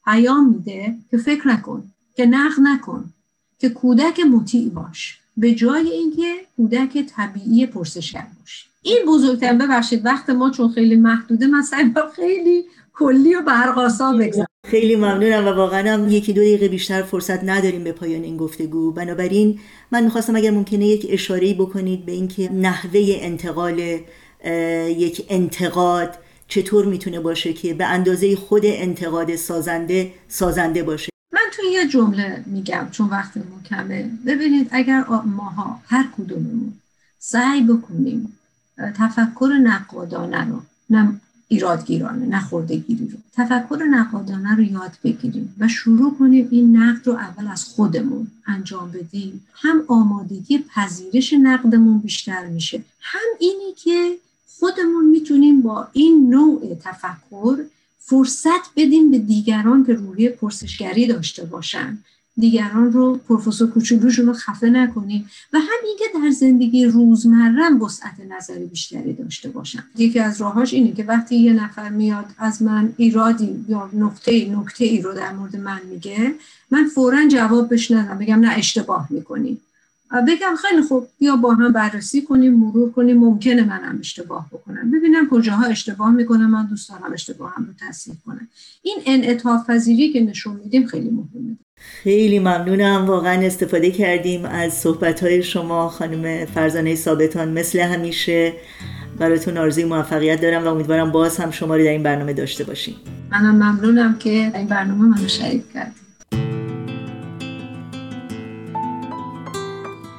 پیام 0.04 0.48
میده 0.48 0.94
که 1.10 1.16
فکر 1.18 1.48
نکن 1.48 1.90
که 2.16 2.26
نقد 2.26 2.60
نکن 2.62 3.12
که 3.58 3.68
کودک 3.68 4.20
مطیع 4.20 4.68
باش. 4.68 5.20
به 5.40 5.54
جای 5.54 5.90
اینکه 5.90 6.34
کودک 6.56 7.06
طبیعی 7.16 7.66
پرسشگر 7.66 8.26
باش 8.40 8.66
این 8.82 8.98
بزرگترین 9.08 9.58
ببخشید 9.58 10.06
وقت 10.06 10.30
ما 10.30 10.50
چون 10.50 10.68
خیلی 10.68 10.96
محدوده 10.96 11.46
من 11.46 11.62
خیلی 12.16 12.64
کلی 12.94 13.34
و 13.34 13.42
برقاسا 13.42 14.12
بگذارم. 14.12 14.46
خیلی 14.66 14.96
ممنونم 14.96 15.46
و 15.46 15.50
واقعا 15.50 15.94
هم 15.94 16.08
یکی 16.08 16.32
دو 16.32 16.40
دقیقه 16.40 16.68
بیشتر 16.68 17.02
فرصت 17.02 17.44
نداریم 17.44 17.84
به 17.84 17.92
پایان 17.92 18.22
این 18.22 18.36
گفتگو. 18.36 18.92
بنابراین 18.92 19.58
من 19.92 20.04
می‌خواستم 20.04 20.36
اگر 20.36 20.50
ممکنه 20.50 20.86
یک 20.86 21.06
اشاره 21.10 21.54
بکنید 21.54 22.06
به 22.06 22.12
اینکه 22.12 22.52
نحوه 22.52 23.00
انتقال 23.20 23.98
یک 24.88 25.26
انتقاد 25.28 26.18
چطور 26.48 26.84
می‌تونه 26.84 27.20
باشه 27.20 27.52
که 27.52 27.74
به 27.74 27.86
اندازه 27.86 28.36
خود 28.36 28.62
انتقاد 28.64 29.36
سازنده 29.36 30.12
سازنده 30.28 30.82
باشه. 30.82 31.09
توی 31.52 31.70
یه 31.72 31.88
جمله 31.88 32.44
میگم 32.46 32.88
چون 32.90 33.08
وقت 33.08 33.38
کمه 33.64 34.10
ببینید 34.26 34.68
اگر 34.70 35.04
ماها 35.24 35.80
هر 35.86 36.08
کدوممون 36.16 36.72
سعی 37.18 37.62
بکنیم 37.62 38.38
تفکر 38.96 39.58
نقادانه 39.62 40.48
رو 40.48 40.62
نه 40.90 41.20
ایرادگیرانه 41.48 42.26
نه 42.26 42.40
خوردگیری 42.40 43.08
رو 43.08 43.18
تفکر 43.32 43.84
نقادانه 43.90 44.56
رو 44.56 44.62
یاد 44.62 44.92
بگیریم 45.04 45.54
و 45.58 45.68
شروع 45.68 46.16
کنیم 46.18 46.48
این 46.50 46.76
نقد 46.76 47.06
رو 47.06 47.12
اول 47.12 47.48
از 47.48 47.64
خودمون 47.64 48.26
انجام 48.46 48.90
بدیم. 48.90 49.46
هم 49.54 49.84
آمادگی 49.88 50.58
پذیرش 50.58 51.32
نقدمون 51.32 51.98
بیشتر 51.98 52.46
میشه 52.46 52.82
هم 53.00 53.28
اینی 53.38 53.72
که 53.76 54.16
خودمون 54.58 55.04
می‌تونیم 55.04 55.62
با 55.62 55.88
این 55.92 56.30
نوع 56.30 56.74
تفکر 56.84 57.64
فرصت 58.10 58.70
بدیم 58.76 59.10
به 59.10 59.18
دیگران 59.18 59.86
که 59.86 59.92
روحی 59.92 60.28
پرسشگری 60.28 61.06
داشته 61.06 61.44
باشن. 61.44 61.98
دیگران 62.36 62.92
رو 62.92 63.16
پروفسور 63.16 63.70
کوچولوشون 63.70 64.26
رو 64.26 64.32
خفه 64.32 64.70
نکنیم 64.70 65.30
و 65.52 65.58
همین 65.58 65.96
که 65.98 66.04
در 66.14 66.30
زندگی 66.30 66.84
روزمره 66.84 67.70
وسعت 67.70 68.14
نظری 68.30 68.64
بیشتری 68.64 69.12
داشته 69.12 69.48
باشم 69.48 69.84
یکی 69.96 70.18
از 70.18 70.40
راهاش 70.40 70.74
اینه 70.74 70.92
که 70.92 71.04
وقتی 71.04 71.36
یه 71.36 71.52
نفر 71.52 71.88
میاد 71.88 72.26
از 72.38 72.62
من 72.62 72.92
ایرادی 72.96 73.64
یا 73.68 73.90
نقطه 73.92 74.56
نکته 74.56 74.84
ای 74.84 75.00
رو 75.02 75.12
در 75.12 75.32
مورد 75.32 75.56
من 75.56 75.80
میگه 75.90 76.34
من 76.70 76.84
فورا 76.94 77.28
جواب 77.28 77.74
بش 77.74 77.90
ندم 77.90 78.18
بگم 78.18 78.40
نه 78.40 78.50
اشتباه 78.50 79.06
می‌کنی. 79.10 79.60
بگم 80.10 80.54
خیلی 80.62 80.82
خوب. 80.82 81.06
بیا 81.18 81.36
با 81.36 81.54
هم 81.54 81.72
بررسی 81.72 82.22
کنیم 82.22 82.54
مرور 82.54 82.92
کنیم. 82.92 83.18
ممکنه 83.18 83.64
منم 83.64 83.96
اشتباه 84.00 84.48
بکنم. 84.52 84.90
ببینم 84.90 85.28
کجاها 85.30 85.64
اشتباه 85.64 86.10
می‌کنم 86.10 86.50
من 86.50 86.66
دوست 86.66 86.88
دارم 86.88 87.12
اشتباه 87.12 87.54
هم 87.56 87.64
رو 87.66 87.88
تصحیح 87.88 88.16
کنم 88.26 88.48
این 88.82 88.96
انعطاف 89.06 89.70
پذیری 89.70 90.12
که 90.12 90.20
نشون 90.20 90.60
میدیم 90.64 90.86
خیلی 90.86 91.10
مهمه. 91.10 91.56
خیلی 92.02 92.38
ممنونم. 92.38 93.06
واقعا 93.06 93.46
استفاده 93.46 93.90
کردیم 93.90 94.44
از 94.44 94.74
صحبت 94.74 95.22
های 95.22 95.42
شما. 95.42 95.88
خانم 95.88 96.44
فرزانه 96.44 96.94
ثابتان 96.94 97.48
مثل 97.48 97.80
همیشه. 97.80 98.52
براتون 99.18 99.58
آرزوی 99.58 99.84
موفقیت 99.84 100.40
دارم 100.40 100.64
و 100.64 100.66
امیدوارم 100.66 101.12
باز 101.12 101.36
هم 101.36 101.50
شما 101.50 101.76
رو 101.76 101.84
در 101.84 101.90
این 101.90 102.02
برنامه 102.02 102.32
داشته 102.32 102.64
باشیم. 102.64 102.96
منم 103.30 103.54
ممنونم 103.54 104.18
که 104.18 104.30
این 104.30 104.66
برنامه 104.66 105.02
منو 105.02 105.28
شریک 105.28 105.72
کردیم 105.72 106.09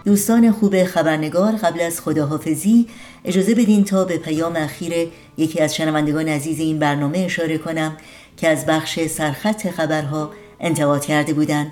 دوستان 0.05 0.51
خوب 0.51 0.83
خبرنگار 0.83 1.51
قبل 1.51 1.81
از 1.81 2.01
خداحافظی 2.01 2.87
اجازه 3.25 3.55
بدین 3.55 3.83
تا 3.83 4.05
به 4.05 4.17
پیام 4.17 4.55
اخیر 4.55 4.93
یکی 5.37 5.59
از 5.59 5.75
شنوندگان 5.75 6.27
عزیز 6.27 6.59
این 6.59 6.79
برنامه 6.79 7.17
اشاره 7.19 7.57
کنم 7.57 7.97
که 8.37 8.47
از 8.47 8.65
بخش 8.65 8.99
سرخط 9.07 9.69
خبرها 9.69 10.31
انتقاد 10.59 11.05
کرده 11.05 11.33
بودند 11.33 11.71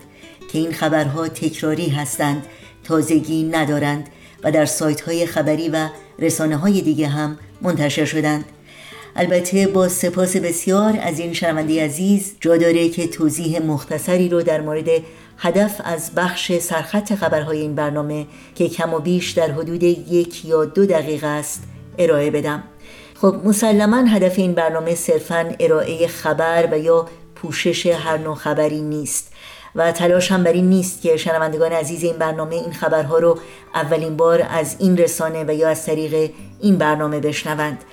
که 0.51 0.59
این 0.59 0.71
خبرها 0.71 1.27
تکراری 1.27 1.89
هستند 1.89 2.45
تازگی 2.83 3.43
ندارند 3.43 4.09
و 4.43 4.51
در 4.51 4.65
سایت 4.65 5.01
های 5.01 5.25
خبری 5.25 5.69
و 5.69 5.89
رسانه 6.19 6.57
های 6.57 6.81
دیگه 6.81 7.07
هم 7.07 7.37
منتشر 7.61 8.05
شدند. 8.05 8.45
البته 9.15 9.67
با 9.67 9.87
سپاس 9.87 10.37
بسیار 10.37 10.99
از 11.01 11.19
این 11.19 11.33
شنونده 11.33 11.85
عزیز 11.85 12.33
جا 12.39 12.57
داره 12.57 12.89
که 12.89 13.07
توضیح 13.07 13.61
مختصری 13.61 14.29
رو 14.29 14.41
در 14.41 14.61
مورد 14.61 14.89
هدف 15.41 15.81
از 15.83 16.11
بخش 16.15 16.57
سرخط 16.57 17.15
خبرهای 17.15 17.59
این 17.61 17.75
برنامه 17.75 18.27
که 18.55 18.69
کم 18.69 18.93
و 18.93 18.99
بیش 18.99 19.31
در 19.31 19.51
حدود 19.51 19.83
یک 19.83 20.45
یا 20.45 20.65
دو 20.65 20.85
دقیقه 20.85 21.27
است 21.27 21.63
ارائه 21.97 22.31
بدم. 22.31 22.63
خب 23.21 23.35
مسلما 23.45 23.97
هدف 23.97 24.39
این 24.39 24.53
برنامه 24.53 24.95
صرفا 24.95 25.55
ارائه 25.59 26.07
خبر 26.07 26.67
و 26.71 26.79
یا 26.79 27.07
پوشش 27.35 27.85
هر 27.85 28.17
نوع 28.17 28.35
خبری 28.35 28.81
نیست 28.81 29.31
و 29.75 29.91
تلاش 29.91 30.31
هم 30.31 30.43
بر 30.43 30.51
این 30.51 30.69
نیست 30.69 31.01
که 31.01 31.17
شنوندگان 31.17 31.71
عزیز 31.71 32.03
این 32.03 32.17
برنامه 32.17 32.55
این 32.55 32.73
خبرها 32.73 33.19
رو 33.19 33.39
اولین 33.75 34.17
بار 34.17 34.47
از 34.49 34.75
این 34.79 34.97
رسانه 34.97 35.43
و 35.47 35.53
یا 35.53 35.69
از 35.69 35.85
طریق 35.85 36.31
این 36.61 36.77
برنامه 36.77 37.19
بشنوند. 37.19 37.83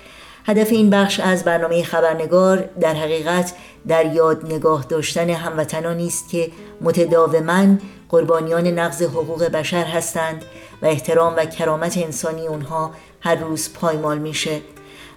هدف 0.48 0.72
این 0.72 0.90
بخش 0.90 1.20
از 1.20 1.44
برنامه 1.44 1.82
خبرنگار 1.82 2.56
در 2.80 2.94
حقیقت 2.94 3.52
در 3.88 4.14
یاد 4.14 4.52
نگاه 4.52 4.84
داشتن 4.88 5.30
هموطنانی 5.30 6.06
است 6.06 6.28
که 6.28 6.50
متداوما 6.80 7.66
قربانیان 8.08 8.66
نقض 8.66 9.02
حقوق 9.02 9.44
بشر 9.44 9.84
هستند 9.84 10.44
و 10.82 10.86
احترام 10.86 11.34
و 11.36 11.44
کرامت 11.44 11.98
انسانی 11.98 12.46
اونها 12.46 12.90
هر 13.20 13.34
روز 13.34 13.72
پایمال 13.72 14.18
میشه. 14.18 14.60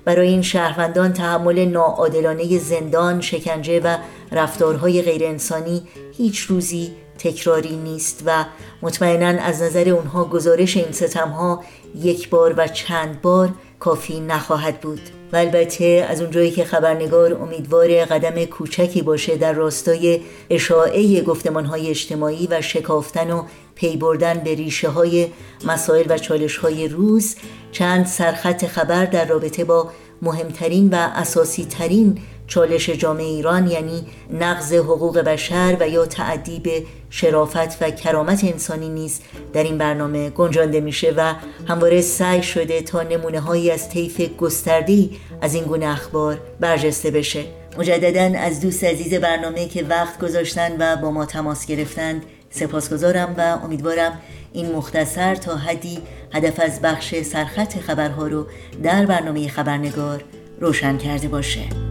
برای 0.06 0.28
این 0.28 0.42
شهروندان 0.42 1.14
تحمل 1.14 1.66
ناعادلانه 1.66 2.58
زندان، 2.58 3.22
شکنجه 3.22 3.80
و 3.80 3.98
رفتارهای 4.32 5.02
غیرانسانی 5.02 5.88
هیچ 6.18 6.40
روزی 6.40 6.92
تکراری 7.18 7.76
نیست 7.76 8.24
و 8.26 8.46
مطمئنا 8.82 9.42
از 9.42 9.62
نظر 9.62 9.90
اونها 9.90 10.26
گزارش 10.26 10.78
این 10.78 10.92
ستمها 10.92 11.64
یک 11.96 12.30
بار 12.30 12.54
و 12.58 12.68
چند 12.68 13.22
بار 13.22 13.50
کافی 13.80 14.20
نخواهد 14.20 14.82
بود. 14.82 15.19
و 15.34 15.38
البته 15.38 16.06
از 16.10 16.22
اونجایی 16.22 16.52
که 16.52 16.64
خبرنگار 16.64 17.34
امیدوار 17.34 18.06
قدم 18.06 18.46
کوچکی 18.46 19.02
باشه 19.02 19.38
در 19.38 19.54
راستای 19.54 20.22
اشاعه 20.50 21.22
گفتمان 21.22 21.66
های 21.66 21.90
اجتماعی 21.90 22.48
و 22.52 22.62
شکافتن 22.62 23.32
و 23.32 23.44
پی 23.76 23.98
بردن 23.98 24.40
به 24.40 24.56
ریشه 24.56 24.90
های 24.90 25.28
مسائل 25.66 26.06
و 26.10 26.18
چالش 26.18 26.58
های 26.58 26.88
روز 26.88 27.36
چند 27.72 28.06
سرخط 28.06 28.66
خبر 28.66 29.06
در 29.06 29.26
رابطه 29.26 29.64
با 29.64 29.90
مهمترین 30.22 30.90
و 30.90 30.96
اساسی 30.96 31.66
ترین 31.66 32.18
چالش 32.50 32.90
جامعه 32.90 33.26
ایران 33.26 33.68
یعنی 33.68 34.06
نقض 34.40 34.74
حقوق 34.74 35.20
بشر 35.20 35.78
و 35.80 35.90
یا 35.90 36.06
تعدی 36.06 36.60
به 36.60 36.84
شرافت 37.10 37.82
و 37.82 37.92
کرامت 37.92 38.44
انسانی 38.44 38.90
نیز 38.90 39.22
در 39.54 39.64
این 39.64 39.78
برنامه 39.78 40.30
گنجانده 40.30 40.82
میشه 40.82 41.14
و 41.18 41.34
همواره 41.68 42.02
سعی 42.02 42.44
شده 42.44 42.82
تا 42.82 43.04
نمونه 43.04 43.40
هایی 43.40 43.72
از 43.72 43.90
طیف 43.90 44.22
گستردی 44.38 45.20
از 45.42 45.56
این 45.56 45.64
گونه 45.64 45.86
اخبار 45.86 46.38
برجسته 46.60 47.12
بشه. 47.12 47.46
مجددا 47.78 48.40
از 48.40 48.60
دوست 48.62 48.84
عزیز 48.84 49.14
برنامه 49.14 49.68
که 49.68 49.84
وقت 49.84 50.20
گذاشتن 50.20 50.76
و 50.80 51.02
با 51.02 51.12
ما 51.12 51.26
تماس 51.26 51.66
گرفتند 51.66 52.24
سپاسگزارم 52.50 53.36
و 53.38 53.66
امیدوارم 53.66 54.20
این 54.54 54.72
مختصر 54.72 55.36
تا 55.36 55.56
حدی 55.56 55.98
هدف 56.34 56.60
از 56.60 56.82
بخش 56.82 57.22
سرخط 57.22 57.80
خبرها 57.80 58.28
رو 58.28 58.48
در 58.84 59.06
برنامه 59.06 59.48
خبرنگار 59.48 60.24
روشن 60.60 60.98
کرده 60.98 61.28
باشه. 61.28 61.89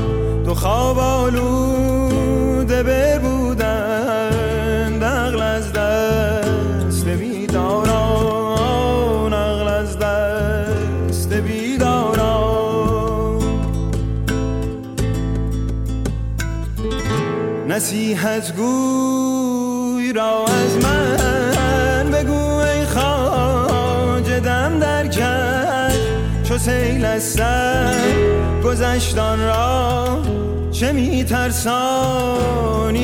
دو 0.44 0.54
خواب 0.54 1.00
آلوده 1.00 2.84
ببودن 2.84 4.30
نقل 5.02 5.42
از 5.42 5.74
دست 5.74 7.06
بیداران 7.06 8.54
نقل 9.34 9.68
از 9.68 9.98
دست 10.00 11.34
بیداران. 11.34 11.80
نصیحت 17.68 18.56
گوی 18.56 20.14
را 20.14 20.46
از 20.46 20.78
من 20.84 20.99
سر 27.20 27.96
گذشتان 28.64 29.40
را 29.40 30.20
چه 30.72 30.92
میترسانی 30.92 32.42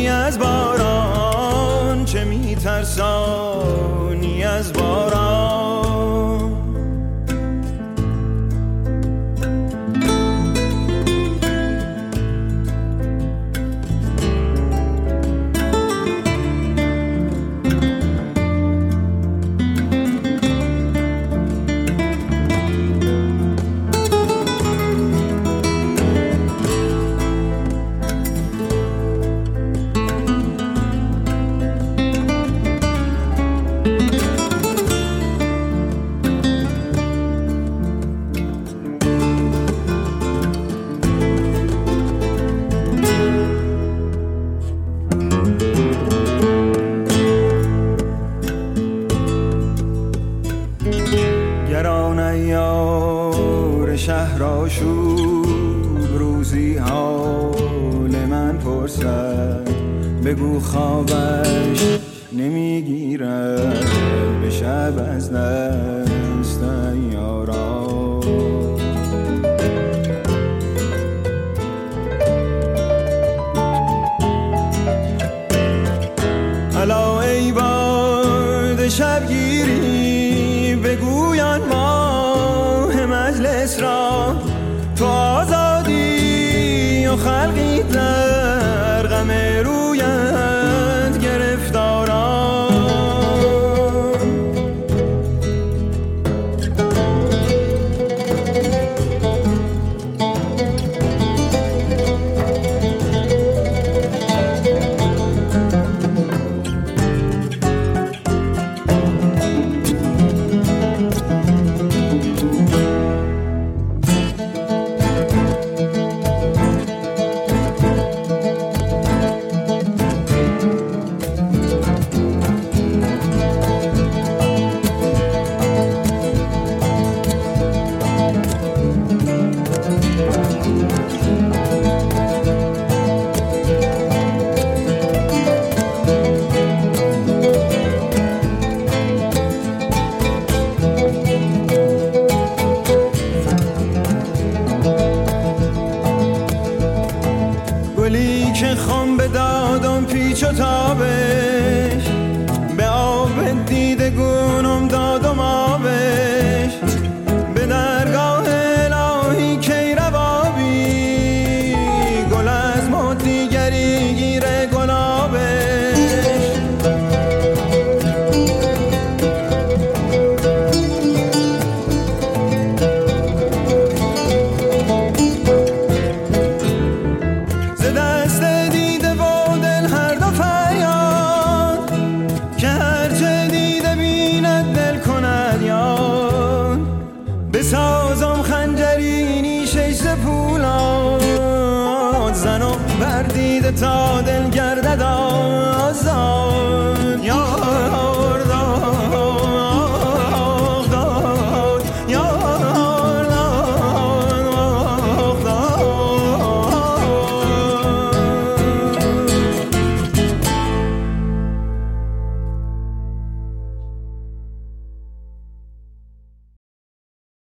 از 0.08 0.40
باران؟ 0.40 2.06
چه 2.06 2.24
میترسانی 2.26 3.64
از 4.44 4.74
باران؟ 4.74 5.85